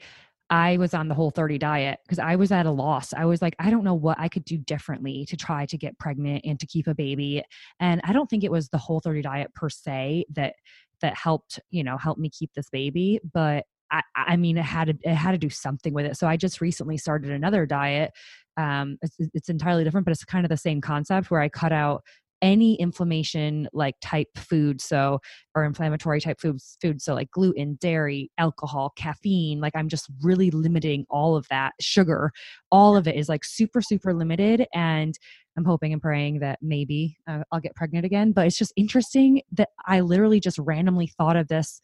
[0.49, 3.13] I was on the whole 30 diet because I was at a loss.
[3.13, 5.97] I was like, I don't know what I could do differently to try to get
[5.99, 7.43] pregnant and to keep a baby.
[7.79, 10.55] And I don't think it was the whole 30 diet per se that
[11.01, 14.85] that helped, you know, help me keep this baby, but I, I mean, it had
[14.87, 16.17] to it had to do something with it.
[16.17, 18.11] So I just recently started another diet.
[18.57, 21.71] Um, it's, it's entirely different, but it's kind of the same concept where I cut
[21.71, 22.03] out
[22.41, 25.19] any inflammation like type food so
[25.55, 30.51] or inflammatory type foods food so like gluten dairy alcohol caffeine like i'm just really
[30.51, 32.31] limiting all of that sugar
[32.71, 35.19] all of it is like super super limited and
[35.57, 39.41] i'm hoping and praying that maybe uh, i'll get pregnant again but it's just interesting
[39.51, 41.81] that i literally just randomly thought of this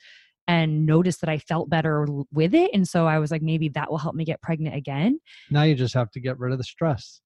[0.48, 3.90] and noticed that i felt better with it and so i was like maybe that
[3.90, 6.64] will help me get pregnant again Now you just have to get rid of the
[6.64, 7.22] stress.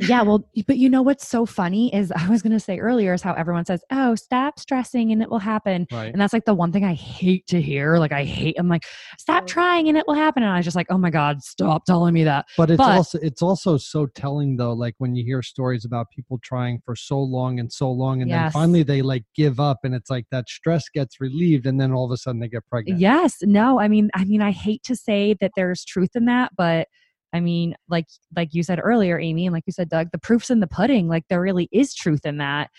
[0.00, 3.14] Yeah, well, but you know what's so funny is I was going to say earlier
[3.14, 6.12] is how everyone says, "Oh, stop stressing and it will happen." Right.
[6.12, 7.98] And that's like the one thing I hate to hear.
[7.98, 8.84] Like I hate I'm like,
[9.18, 11.84] "Stop trying and it will happen." And I was just like, "Oh my god, stop
[11.84, 15.24] telling me that." But it's But- also it's also so telling though, like when you
[15.24, 19.02] hear stories about people trying for so long and so long, and then finally they
[19.02, 22.16] like give up, and it's like that stress gets relieved, and then all of a
[22.16, 23.00] sudden they get pregnant.
[23.00, 26.52] Yes, no, I mean, I mean, I hate to say that there's truth in that,
[26.56, 26.88] but
[27.34, 30.50] I mean, like like you said earlier, Amy, and like you said, Doug, the proof's
[30.50, 31.08] in the pudding.
[31.08, 32.70] Like there really is truth in that.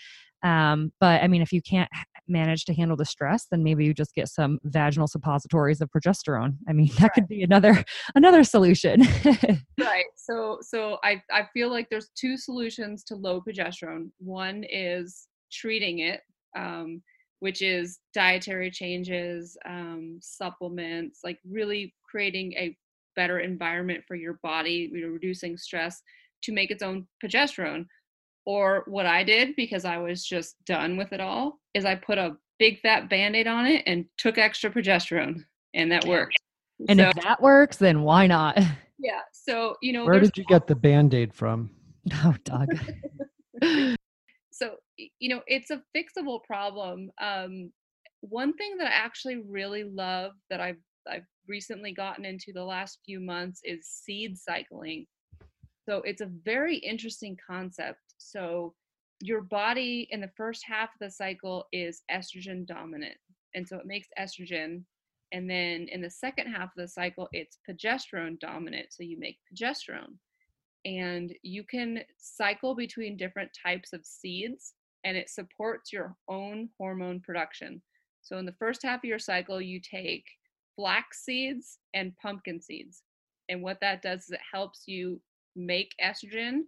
[0.42, 1.90] Um, but I mean, if you can't
[2.28, 6.56] manage to handle the stress, then maybe you just get some vaginal suppositories of progesterone.
[6.68, 7.84] I mean, that could be another
[8.14, 9.02] another solution.
[9.78, 15.28] right so so i i feel like there's two solutions to low progesterone one is
[15.52, 16.20] treating it
[16.56, 17.02] um,
[17.40, 22.76] which is dietary changes um, supplements like really creating a
[23.16, 26.02] better environment for your body you know reducing stress
[26.42, 27.86] to make its own progesterone
[28.44, 32.18] or what i did because i was just done with it all is i put
[32.18, 35.44] a big fat band-aid on it and took extra progesterone
[35.74, 36.36] and that worked
[36.88, 38.58] and so, if that works, then why not?
[38.98, 41.70] yeah so you know Where did you get the band aid from?
[42.24, 42.68] Oh, Doug.
[44.52, 44.76] so
[45.18, 47.72] you know it's a fixable problem um
[48.20, 50.78] one thing that i actually really love that i've
[51.10, 55.06] i've recently gotten into the last few months is seed cycling.
[55.88, 58.00] So it's a very interesting concept.
[58.18, 58.74] So
[59.20, 63.16] your body in the first half of the cycle is estrogen dominant
[63.54, 64.82] and so it makes estrogen
[65.32, 69.38] and then in the second half of the cycle it's progesterone dominant so you make
[69.52, 70.14] progesterone.
[70.84, 77.20] And you can cycle between different types of seeds and it supports your own hormone
[77.20, 77.82] production.
[78.22, 80.24] So in the first half of your cycle you take
[80.76, 83.02] flax seeds and pumpkin seeds.
[83.48, 85.20] And what that does is it helps you
[85.54, 86.60] make estrogen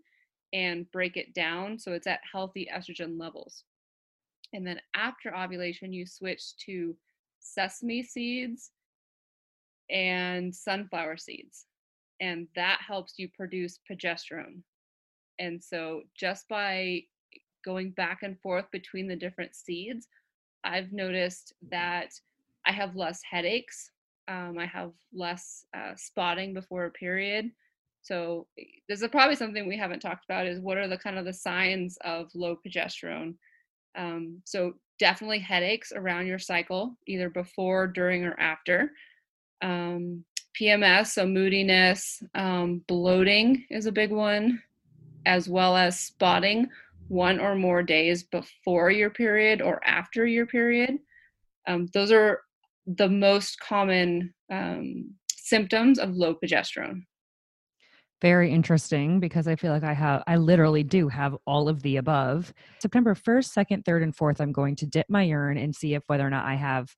[0.52, 3.64] and break it down so it's at healthy estrogen levels.
[4.54, 6.96] And then after ovulation you switch to
[7.40, 8.70] sesame seeds
[9.90, 11.66] and sunflower seeds
[12.20, 14.62] and that helps you produce progesterone.
[15.38, 17.02] And so just by
[17.64, 20.08] going back and forth between the different seeds,
[20.64, 21.70] I've noticed mm-hmm.
[21.70, 22.10] that
[22.66, 23.90] I have less headaches.
[24.28, 27.50] Um, I have less uh, spotting before a period.
[28.02, 28.46] So
[28.88, 31.32] this is probably something we haven't talked about is what are the kind of the
[31.32, 33.34] signs of low progesterone.
[33.96, 38.92] Um, so definitely headaches around your cycle, either before, during, or after.
[39.62, 40.24] Um,
[40.58, 44.62] PMS, so moodiness, um, bloating is a big one,
[45.26, 46.68] as well as spotting
[47.08, 50.98] one or more days before your period or after your period.
[51.66, 52.42] Um, those are
[52.96, 57.02] the most common um, symptoms of low progesterone.
[58.20, 61.98] Very interesting because I feel like I have, I literally do have all of the
[61.98, 62.52] above.
[62.80, 66.02] September 1st, 2nd, 3rd, and 4th, I'm going to dip my urine and see if
[66.08, 66.92] whether or not I have,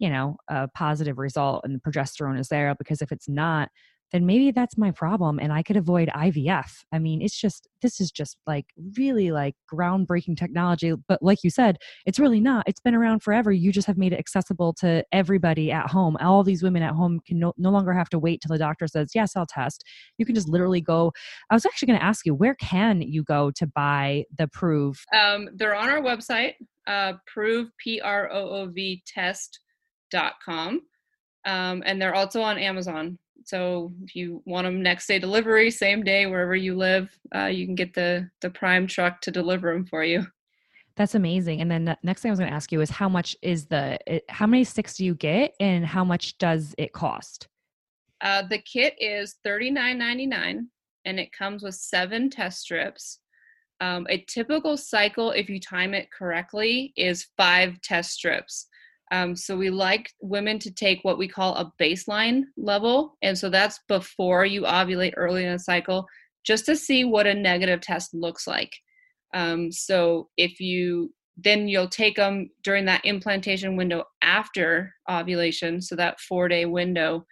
[0.00, 2.74] you know, a positive result and progesterone is there.
[2.76, 3.68] Because if it's not,
[4.12, 6.70] then maybe that's my problem and I could avoid IVF.
[6.92, 10.94] I mean, it's just, this is just like really like groundbreaking technology.
[11.08, 12.64] But like you said, it's really not.
[12.66, 13.52] It's been around forever.
[13.52, 16.16] You just have made it accessible to everybody at home.
[16.20, 18.86] All these women at home can no, no longer have to wait till the doctor
[18.86, 19.84] says, yes, I'll test.
[20.16, 21.12] You can just literally go.
[21.50, 24.98] I was actually going to ask you, where can you go to buy the Proov?
[25.14, 26.54] Um, they're on our website,
[26.86, 30.82] uh, Proov, P R O O V test.com.
[31.44, 33.18] Um, and they're also on Amazon.
[33.48, 37.64] So if you want them next day delivery, same day, wherever you live, uh, you
[37.64, 40.26] can get the, the prime truck to deliver them for you.
[40.96, 41.62] That's amazing.
[41.62, 43.64] And then the next thing I was going to ask you is how much is
[43.64, 47.48] the, how many sticks do you get and how much does it cost?
[48.20, 50.66] Uh, the kit is $39.99
[51.06, 53.20] and it comes with seven test strips.
[53.80, 58.66] Um, a typical cycle, if you time it correctly, is five test strips.
[59.10, 63.16] Um, so we like women to take what we call a baseline level.
[63.22, 66.06] And so that's before you ovulate early in the cycle,
[66.44, 68.72] just to see what a negative test looks like.
[69.34, 75.94] Um, so if you then you'll take them during that implantation window after ovulation, so
[75.94, 77.24] that four day window,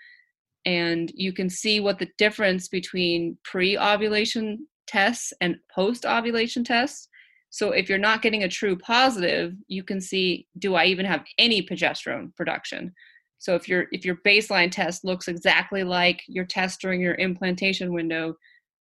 [0.64, 7.08] and you can see what the difference between pre ovulation tests and post ovulation tests.
[7.50, 11.24] So if you're not getting a true positive, you can see do I even have
[11.38, 12.92] any progesterone production?
[13.38, 17.92] So if your if your baseline test looks exactly like your test during your implantation
[17.92, 18.34] window,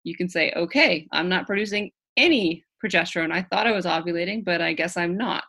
[0.04, 3.32] you can say, okay, I'm not producing any progesterone.
[3.32, 5.44] I thought I was ovulating, but I guess I'm not.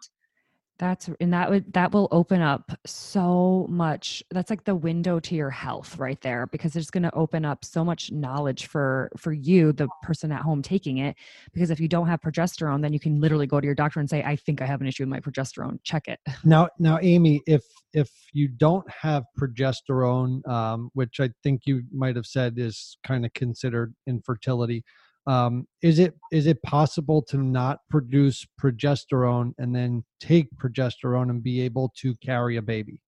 [0.78, 4.22] That's and that would that will open up so much.
[4.30, 7.64] That's like the window to your health right there because it's going to open up
[7.64, 11.16] so much knowledge for for you, the person at home taking it.
[11.54, 14.10] Because if you don't have progesterone, then you can literally go to your doctor and
[14.10, 15.78] say, "I think I have an issue with my progesterone.
[15.82, 21.62] Check it." Now, now, Amy, if if you don't have progesterone, um, which I think
[21.64, 24.84] you might have said is kind of considered infertility,
[25.26, 31.42] um, is it is it possible to not produce progesterone and then take progesterone and
[31.42, 33.00] be able to carry a baby?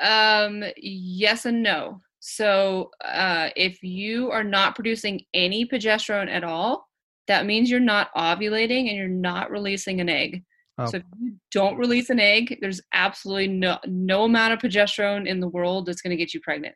[0.00, 2.00] Um, yes and no.
[2.24, 6.88] So, uh, if you are not producing any progesterone at all,
[7.26, 10.44] that means you're not ovulating and you're not releasing an egg.
[10.78, 10.86] Oh.
[10.86, 15.40] So, if you don't release an egg, there's absolutely no no amount of progesterone in
[15.40, 16.74] the world that's going to get you pregnant.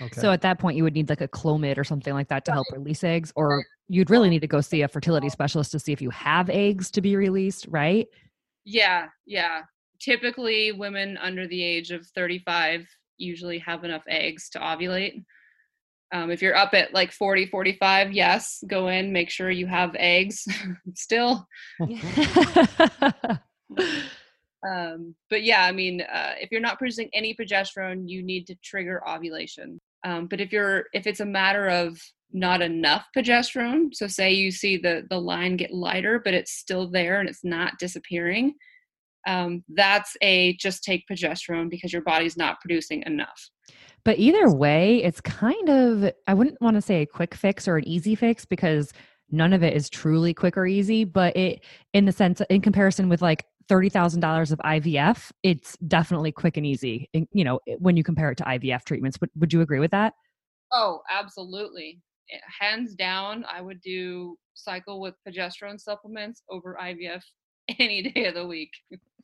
[0.00, 0.20] Okay.
[0.20, 2.52] So at that point, you would need like a Clomid or something like that to
[2.52, 5.92] help release eggs, or you'd really need to go see a fertility specialist to see
[5.92, 8.06] if you have eggs to be released, right?
[8.64, 9.62] Yeah, yeah.
[10.00, 12.86] Typically, women under the age of 35
[13.16, 15.24] usually have enough eggs to ovulate.
[16.12, 19.94] Um, if you're up at like 40, 45, yes, go in, make sure you have
[19.98, 20.46] eggs
[20.94, 21.46] still.
[24.66, 28.56] Um, but yeah, I mean, uh, if you're not producing any progesterone, you need to
[28.56, 29.80] trigger ovulation.
[30.04, 32.00] Um, but if you're if it's a matter of
[32.32, 36.88] not enough progesterone, so say you see the the line get lighter, but it's still
[36.88, 38.54] there and it's not disappearing,
[39.26, 43.50] um, that's a just take progesterone because your body's not producing enough.
[44.04, 47.76] But either way, it's kind of, I wouldn't want to say a quick fix or
[47.76, 48.92] an easy fix because
[49.30, 51.04] none of it is truly quick or easy.
[51.04, 56.56] But it, in the sense, in comparison with like $30,000 of IVF, it's definitely quick
[56.56, 59.20] and easy, you know, when you compare it to IVF treatments.
[59.20, 60.14] Would, would you agree with that?
[60.72, 62.00] Oh, absolutely.
[62.32, 67.22] Eh, Hands down, I would do cycle with progesterone supplements over IVF
[67.78, 68.70] any day of the week.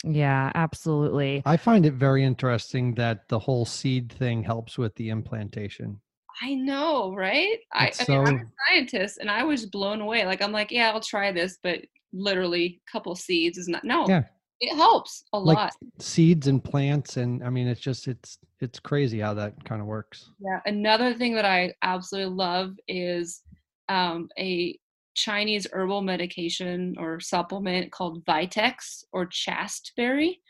[0.04, 1.42] Yeah, absolutely.
[1.46, 6.00] I find it very interesting that the whole seed thing helps with the implantation.
[6.42, 7.58] I know, right?
[7.72, 10.26] I, It's I mean, I'm a scientist and I was blown away.
[10.26, 11.80] Like, I'm like, yeah, I'll try this, but
[12.12, 14.24] literally, a couple seeds is not, no, Yeah.
[14.60, 15.72] It helps a Like lot.
[15.98, 19.86] seeds and plants, and I mean, it's just it's it's crazy how that kind of
[19.86, 20.30] works.
[20.40, 20.60] Yeah.
[20.64, 23.42] Another thing that I absolutely love is
[23.88, 24.78] um, a
[25.14, 30.40] Chinese herbal medication or supplement called Vitex or Chasteberry.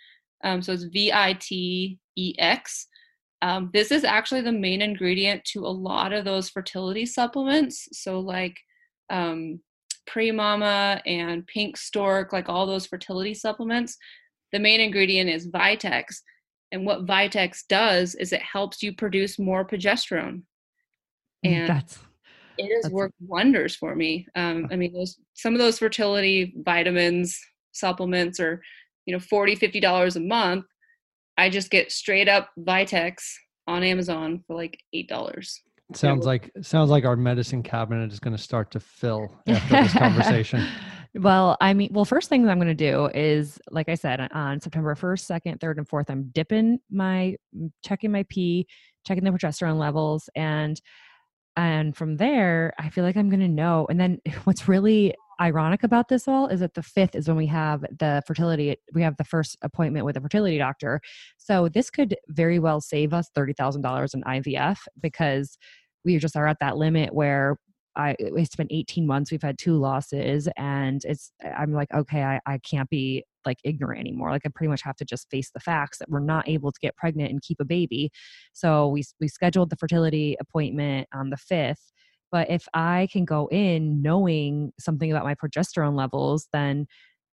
[0.44, 2.86] Um, so it's V I T E X.
[3.42, 7.88] Um, this is actually the main ingredient to a lot of those fertility supplements.
[7.92, 8.56] So, like
[9.10, 9.60] um,
[10.06, 13.96] Pre Mama and Pink Stork, like all those fertility supplements,
[14.52, 16.04] the main ingredient is Vitex.
[16.72, 20.42] And what Vitex does is it helps you produce more progesterone.
[21.44, 21.98] And That's
[22.56, 24.26] it has That's- worked wonders for me.
[24.34, 27.38] Um, I mean, those some of those fertility vitamins,
[27.72, 28.62] supplements are,
[29.06, 30.64] you know, 40 $50 a month.
[31.36, 33.16] I just get straight up Vitex
[33.66, 35.58] on Amazon for like $8.
[35.92, 39.92] Sounds like sounds like our medicine cabinet is going to start to fill after this
[39.92, 40.66] conversation.
[41.14, 44.60] well, I mean, well, first thing I'm going to do is, like I said, on
[44.60, 48.66] September 1st, 2nd, 3rd, and 4th, I'm dipping my, mm, checking my pee,
[49.06, 50.80] checking the progesterone levels, and
[51.56, 53.86] and from there, I feel like I'm going to know.
[53.88, 57.46] And then what's really ironic about this all is that the 5th is when we
[57.46, 61.00] have the fertility, we have the first appointment with a fertility doctor.
[61.38, 65.56] So this could very well save us $30,000 in IVF because
[66.04, 67.56] we just are at that limit where
[67.96, 69.30] I it's been 18 months.
[69.30, 74.00] We've had two losses, and it's I'm like, okay, I, I can't be like ignorant
[74.00, 74.30] anymore.
[74.30, 76.80] Like I pretty much have to just face the facts that we're not able to
[76.80, 78.10] get pregnant and keep a baby.
[78.52, 81.92] So we we scheduled the fertility appointment on the fifth.
[82.34, 86.88] But if I can go in knowing something about my progesterone levels, then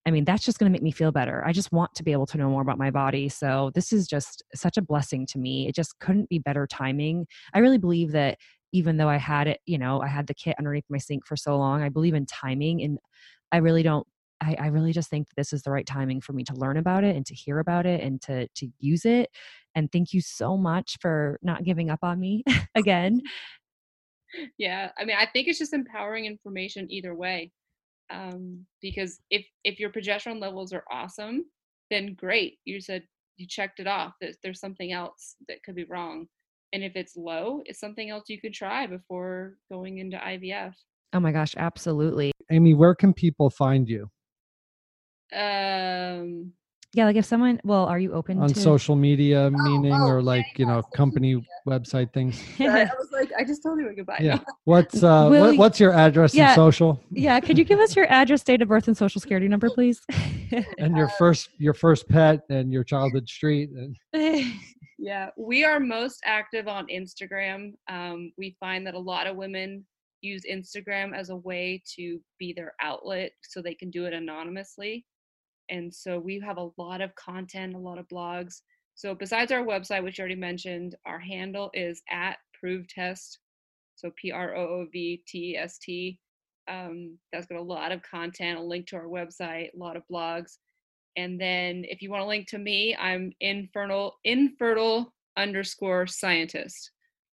[0.06, 1.44] I mean that's just going to make me feel better.
[1.44, 3.28] I just want to be able to know more about my body.
[3.28, 5.68] So this is just such a blessing to me.
[5.68, 7.26] It just couldn't be better timing.
[7.52, 8.38] I really believe that
[8.74, 11.36] even though I had it, you know, I had the kit underneath my sink for
[11.36, 11.82] so long.
[11.82, 13.00] I believe in timing and
[13.52, 14.06] I really don't
[14.40, 16.78] I, I really just think that this is the right timing for me to learn
[16.78, 19.32] about it and to hear about it and to to use it.
[19.74, 22.44] And thank you so much for not giving up on me
[22.76, 23.22] again.
[24.58, 24.92] Yeah.
[24.98, 27.52] I mean, I think it's just empowering information either way.
[28.10, 31.46] Um, because if if your progesterone levels are awesome,
[31.90, 32.58] then great.
[32.66, 33.04] You said
[33.38, 34.14] you checked it off.
[34.22, 36.28] That there's something else that could be wrong.
[36.74, 40.74] And if it's low, it's something else you could try before going into IVF.
[41.14, 42.32] Oh my gosh, absolutely.
[42.50, 44.10] Amy, where can people find you?
[45.34, 46.54] Um,
[46.94, 50.22] Yeah, like if someone, well, are you open on to social media, meaning oh, or
[50.22, 52.44] like you know social company website things?
[52.58, 52.74] yeah.
[52.74, 54.20] I was like, I just told you goodbye.
[54.20, 54.40] Yeah.
[54.66, 56.50] What's uh what, you- what's your address Yeah.
[56.50, 59.48] and social yeah, could you give us your address, date of birth, and social security
[59.48, 60.02] number, please?
[60.80, 63.96] and your first your first pet and your childhood street and
[65.00, 67.74] Yeah, we are most active on Instagram.
[67.90, 69.86] Um, we find that a lot of women
[70.22, 75.06] use Instagram as a way to be their outlet so they can do it anonymously.
[75.72, 78.62] And so we have a lot of content, a lot of blogs.
[78.94, 83.40] So besides our website, which you already mentioned, our handle is at Proov Test.
[83.96, 86.20] So P R O O V T E S T.
[86.68, 90.04] Um, that's got a lot of content, a link to our website, a lot of
[90.12, 90.58] blogs.
[91.18, 96.92] And then if you want to link to me, I'm infernal infertile underscore scientist.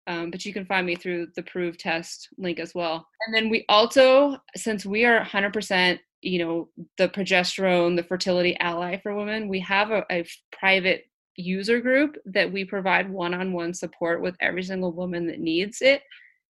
[0.07, 3.05] Um, but you can find me through the Proov test link as well.
[3.25, 8.99] And then we also, since we are 100%, you know, the progesterone, the fertility ally
[9.01, 11.05] for women, we have a, a private
[11.35, 16.01] user group that we provide one-on-one support with every single woman that needs it.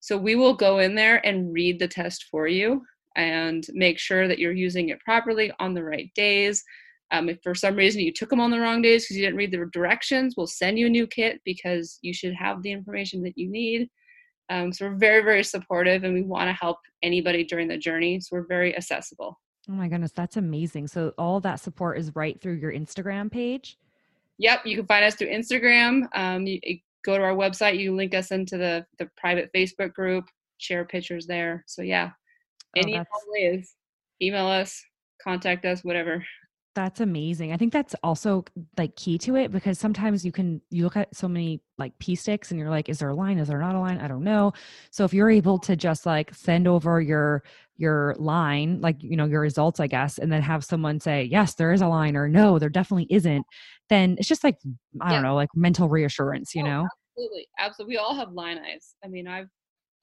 [0.00, 2.82] So we will go in there and read the test for you
[3.16, 6.64] and make sure that you're using it properly on the right days.
[7.12, 9.36] Um, if for some reason you took them on the wrong days because you didn't
[9.36, 13.22] read the directions, we'll send you a new kit because you should have the information
[13.24, 13.90] that you need.
[14.48, 18.20] Um, so we're very, very supportive and we want to help anybody during the journey.
[18.20, 19.38] So we're very accessible.
[19.70, 20.88] Oh my goodness, that's amazing.
[20.88, 23.78] So all that support is right through your Instagram page.
[24.38, 26.08] Yep, you can find us through Instagram.
[26.14, 29.94] Um, you, you go to our website, you link us into the, the private Facebook
[29.94, 30.24] group,
[30.58, 31.62] share pictures there.
[31.66, 32.10] So yeah,
[32.76, 33.74] Oh, any that's- ways,
[34.20, 34.82] email us,
[35.22, 36.24] contact us, whatever.
[36.82, 37.52] That's amazing.
[37.52, 38.42] I think that's also
[38.78, 42.14] like key to it because sometimes you can you look at so many like pee
[42.14, 43.38] sticks and you're like, is there a line?
[43.38, 43.98] Is there not a line?
[43.98, 44.54] I don't know.
[44.90, 47.42] So if you're able to just like send over your
[47.76, 51.54] your line, like you know, your results, I guess, and then have someone say, Yes,
[51.54, 53.44] there is a line or no, there definitely isn't,
[53.90, 54.56] then it's just like
[55.02, 55.16] I Yeah.
[55.16, 56.88] don't know, like mental reassurance, you Oh, know?
[57.18, 57.94] Absolutely, absolutely.
[57.96, 58.94] We all have line eyes.
[59.04, 59.48] I mean, I've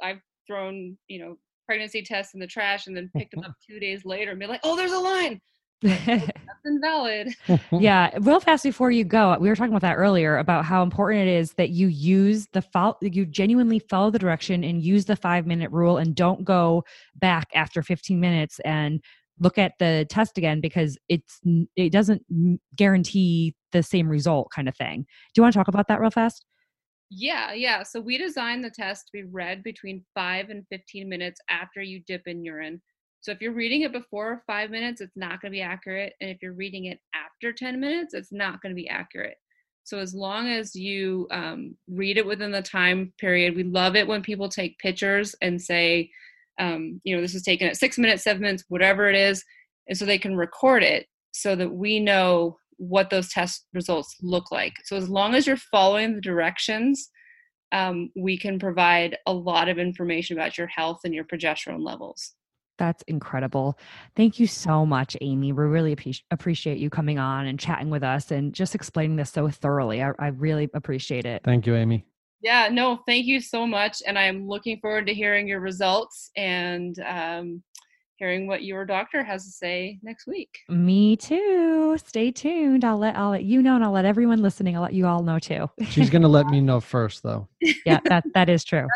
[0.03, 3.79] I've thrown you know pregnancy tests in the trash and then picked them up two
[3.79, 5.41] days later and be like, oh, there's a line.
[5.81, 6.31] That's
[6.65, 7.35] invalid.
[7.71, 11.27] yeah real fast before you go we were talking about that earlier about how important
[11.27, 15.15] it is that you use the follow you genuinely follow the direction and use the
[15.15, 16.83] five minute rule and don't go
[17.15, 19.01] back after 15 minutes and
[19.39, 21.39] look at the test again because it's
[21.75, 22.23] it doesn't
[22.75, 26.11] guarantee the same result kind of thing do you want to talk about that real
[26.11, 26.43] fast
[27.09, 27.83] Yeah, yeah.
[27.83, 32.01] So we designed the test to be read between five and 15 minutes after you
[32.05, 32.81] dip in urine.
[33.21, 36.13] So if you're reading it before five minutes, it's not going to be accurate.
[36.21, 39.37] And if you're reading it after 10 minutes, it's not going to be accurate.
[39.83, 44.07] So as long as you um, read it within the time period, we love it
[44.07, 46.11] when people take pictures and say,
[46.59, 49.43] um, you know, this is taken at six minutes, seven minutes, whatever it is,
[49.87, 54.51] and so they can record it so that we know what those test results look
[54.51, 54.73] like.
[54.83, 57.09] So as long as you're following the directions,
[57.71, 62.33] um, we can provide a lot of information about your health and your progesterone levels.
[62.77, 63.77] That's incredible.
[64.15, 65.51] Thank you so much, Amy.
[65.51, 69.31] We really appreci- appreciate you coming on and chatting with us and just explaining this
[69.31, 70.01] so thoroughly.
[70.03, 71.41] I, I really appreciate it.
[71.43, 72.05] Thank you, Amy.
[72.41, 74.01] Yeah, no, thank you so much.
[74.05, 77.63] And I'm looking forward to hearing your results and um,
[78.17, 80.59] hearing what your doctor has to say next week.
[80.69, 81.97] Me too.
[82.05, 82.85] Stay tuned.
[82.85, 85.23] I'll let I'll let you know and I'll let everyone listening, I'll let you all
[85.23, 85.69] know too.
[85.89, 87.47] She's gonna let me know first, though.
[87.85, 88.87] yeah, that that is true.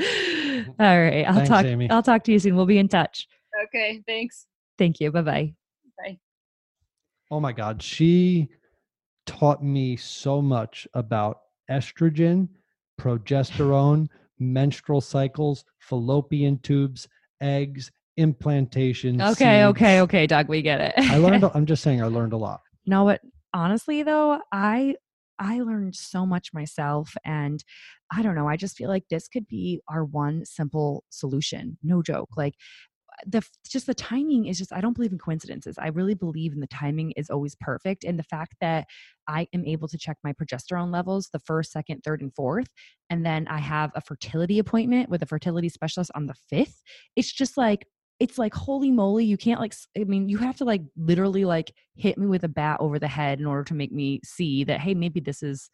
[0.00, 0.70] Mm-hmm.
[0.78, 1.24] all right.
[1.24, 1.90] I'll Thanks, talk Amy.
[1.90, 2.56] I'll talk to you soon.
[2.56, 3.26] We'll be in touch.
[3.64, 4.46] Okay, thanks.
[4.78, 5.12] Thank you.
[5.12, 5.54] Bye-bye.
[5.98, 6.18] Bye.
[7.30, 8.48] Oh my God, she
[9.26, 11.40] taught me so much about
[11.70, 12.48] estrogen,
[13.00, 17.08] progesterone, menstrual cycles, fallopian tubes,
[17.40, 19.20] eggs, implantation.
[19.20, 20.02] Okay, okay, seeds.
[20.02, 20.94] okay, Doug, we get it.
[20.96, 21.44] I learned.
[21.54, 22.60] I'm just saying, I learned a lot.
[22.86, 23.20] know what
[23.54, 24.94] honestly though i
[25.42, 27.64] i learned so much myself and
[28.12, 32.00] i don't know i just feel like this could be our one simple solution no
[32.02, 32.54] joke like
[33.12, 36.52] uh, the just the timing is just i don't believe in coincidences i really believe
[36.52, 38.86] in the timing is always perfect and the fact that
[39.26, 42.68] i am able to check my progesterone levels the first second third and fourth
[43.10, 46.82] and then i have a fertility appointment with a fertility specialist on the fifth
[47.16, 47.86] it's just like
[48.22, 51.74] it's like holy moly you can't like i mean you have to like literally like
[51.96, 54.78] hit me with a bat over the head in order to make me see that
[54.78, 55.68] hey maybe this is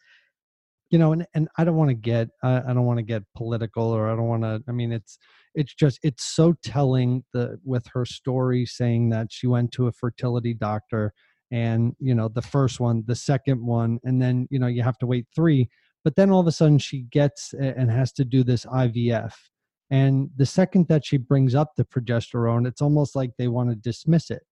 [0.89, 3.21] you know and, and i don't want to get I, I don't want to get
[3.37, 5.19] political or i don't want to i mean it's
[5.53, 9.91] it's just it's so telling the with her story saying that she went to a
[9.91, 11.13] fertility doctor
[11.51, 14.97] and you know the first one the second one and then you know you have
[14.97, 15.69] to wait three
[16.03, 19.33] but then all of a sudden she gets and has to do this ivf
[19.91, 23.75] and the second that she brings up the progesterone it's almost like they want to
[23.75, 24.43] dismiss it.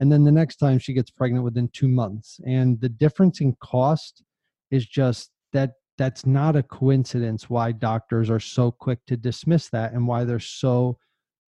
[0.00, 2.38] And then the next time she gets pregnant within two months.
[2.46, 4.22] And the difference in cost
[4.70, 9.92] is just that that's not a coincidence why doctors are so quick to dismiss that
[9.92, 10.96] and why they're so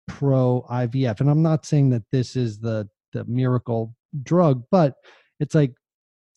[0.07, 4.95] pro ivf and i'm not saying that this is the the miracle drug but
[5.39, 5.73] it's like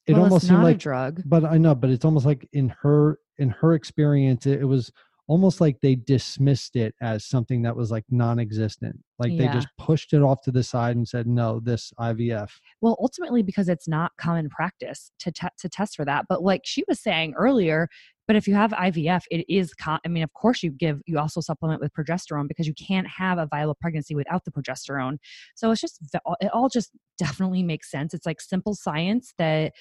[0.07, 1.21] it well, almost it's seemed like a drug.
[1.25, 4.91] but I know, but it's almost like in her in her experience, it, it was
[5.31, 8.99] almost like they dismissed it as something that was like non-existent.
[9.17, 12.49] Like they just pushed it off to the side and said, "No, this IVF."
[12.81, 16.25] Well, ultimately, because it's not common practice to te- to test for that.
[16.27, 17.87] But like she was saying earlier,
[18.27, 19.73] but if you have IVF, it is.
[19.73, 23.07] Con- I mean, of course, you give you also supplement with progesterone because you can't
[23.07, 25.15] have a viable pregnancy without the progesterone.
[25.55, 25.99] So it's just
[26.41, 28.13] it all just definitely makes sense.
[28.13, 29.71] It's like simple science that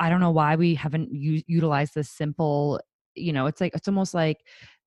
[0.00, 2.80] I don't know why we haven't u- utilized this simple.
[3.14, 4.38] You know, it's like it's almost like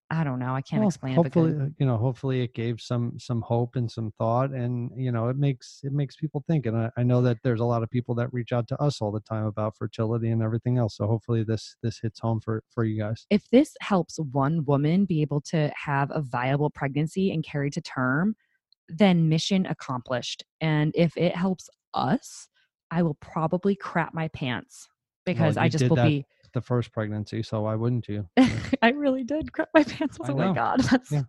[0.09, 0.53] I don't know.
[0.53, 1.61] I can't Well, explain hopefully, good.
[1.61, 5.27] uh, you know, hopefully it gave some some hope and some thought, and you know,
[5.29, 6.65] it makes it makes people think.
[6.65, 9.01] And I, I know that there's a lot of people that reach out to us
[9.01, 10.97] all the time about fertility and everything else.
[10.97, 13.25] So hopefully this this hits home for for you guys.
[13.29, 17.81] if this helps one woman be able to have a viable pregnancy and carry to
[17.81, 18.35] term,
[18.89, 20.43] then mission accomplished.
[20.61, 22.47] And if it helps us,
[22.91, 24.87] I will probably crap my pants
[25.25, 26.25] because I just will that be.
[26.53, 28.27] The first pregnancy, so why wouldn't you?
[28.81, 30.19] I really did crap my pants.
[30.23, 31.23] I Oh my god, that's Yeah.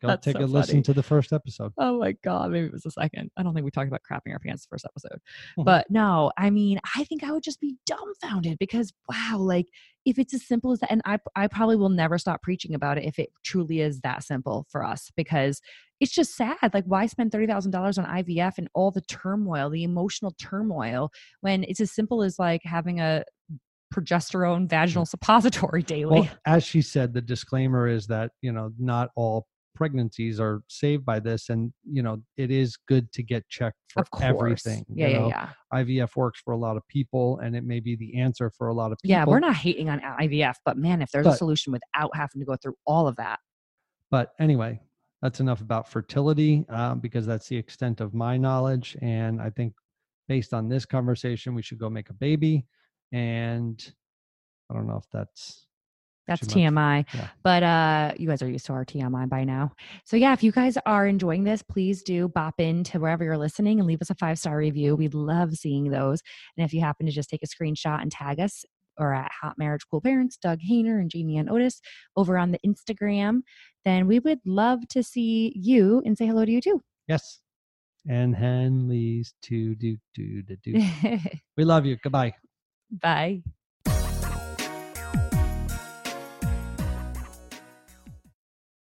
[0.00, 1.74] Go That's take so a listen to the first episode.
[1.76, 2.52] oh my god.
[2.52, 3.30] Maybe it was the second.
[3.36, 5.20] I don't think we talked about crapping our pants the first episode,
[5.58, 5.66] Mhm.
[5.66, 6.32] but no.
[6.38, 9.66] I mean, I think I would just be dumbfounded because wow, like
[10.06, 12.96] if it's as simple as that, and I I probably will never stop preaching about
[12.96, 15.60] it if it truly is that simple for us because
[16.00, 16.56] it's just sad.
[16.72, 21.12] Like, why spend thirty thousand dollars on IVF and all the turmoil, the emotional turmoil,
[21.42, 23.22] when it's as simple as like having a
[23.94, 26.20] progesterone vaginal suppository daily?
[26.20, 31.04] Well, as she said, the disclaimer is that you know not all pregnancies are saved
[31.04, 34.84] by this, and you know it is good to get checked for everything.
[34.88, 35.28] Yeah, you yeah, know?
[35.28, 35.48] yeah.
[35.72, 38.74] IVF works for a lot of people, and it may be the answer for a
[38.74, 39.12] lot of people.
[39.12, 42.44] Yeah, we're not hating on IVF, but man, if there's a solution without having to
[42.44, 43.38] go through all of that,
[44.10, 44.80] But anyway,
[45.22, 48.96] that's enough about fertility um, because that's the extent of my knowledge.
[49.02, 49.74] And I think
[50.28, 52.66] based on this conversation, we should go make a baby.
[53.12, 53.82] And
[54.70, 55.66] I don't know if that's
[56.28, 56.46] that's.
[56.46, 57.04] TMI.
[57.12, 57.28] Yeah.
[57.42, 59.72] But uh you guys are used to our TMI by now.
[60.04, 63.80] So yeah, if you guys are enjoying this, please do bop into wherever you're listening
[63.80, 64.94] and leave us a five-star review.
[64.94, 66.20] We'd love seeing those.
[66.56, 68.64] And if you happen to just take a screenshot and tag us
[68.96, 71.80] or at Hot Marriage Cool Parents, Doug Hehner and Jamie and Otis
[72.16, 73.40] over on the Instagram,
[73.84, 76.80] then we would love to see you and say hello to you too.
[77.08, 77.40] yes.
[78.08, 81.18] And Henley's to do do do do.
[81.58, 81.98] We love you.
[82.02, 82.32] Goodbye.
[82.90, 83.42] Bye.